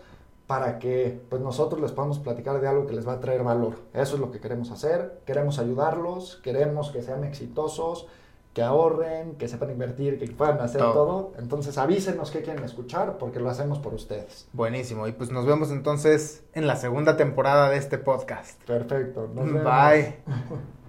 para 0.48 0.80
que 0.80 1.22
pues 1.30 1.42
nosotros 1.42 1.82
les 1.82 1.94
podamos 1.94 2.20
platicar 2.20 2.60
de 2.60 2.68
algo 2.68 2.86
que 2.86 2.94
les 2.94 3.08
va 3.08 3.14
a 3.14 3.20
traer 3.20 3.44
valor. 3.44 3.76
Eso 3.94 4.16
es 4.16 4.20
lo 4.20 4.32
que 4.32 4.40
queremos 4.40 4.70
hacer, 4.72 5.22
queremos 5.26 5.60
ayudarlos, 5.60 6.42
queremos 6.44 6.92
que 6.92 7.02
sean 7.02 7.24
exitosos, 7.24 8.08
que 8.54 8.62
ahorren, 8.62 9.36
que 9.36 9.48
sepan 9.48 9.72
invertir, 9.72 10.20
que 10.20 10.28
puedan 10.28 10.60
hacer 10.60 10.82
todo. 10.82 11.32
Entonces 11.40 11.78
avísenos 11.78 12.32
qué 12.32 12.42
quieren 12.42 12.64
escuchar 12.66 13.18
porque 13.18 13.40
lo 13.40 13.50
hacemos 13.50 13.80
por 13.80 13.94
ustedes. 13.94 14.48
Buenísimo. 14.52 15.08
Y 15.08 15.14
pues 15.14 15.32
nos 15.32 15.46
vemos 15.46 15.72
entonces 15.72 16.44
en 16.54 16.68
la 16.68 16.76
segunda 16.76 17.16
temporada 17.16 17.70
de 17.70 17.78
este 17.78 17.98
podcast. 17.98 18.62
Perfecto. 18.64 19.30
Bye. 19.34 20.18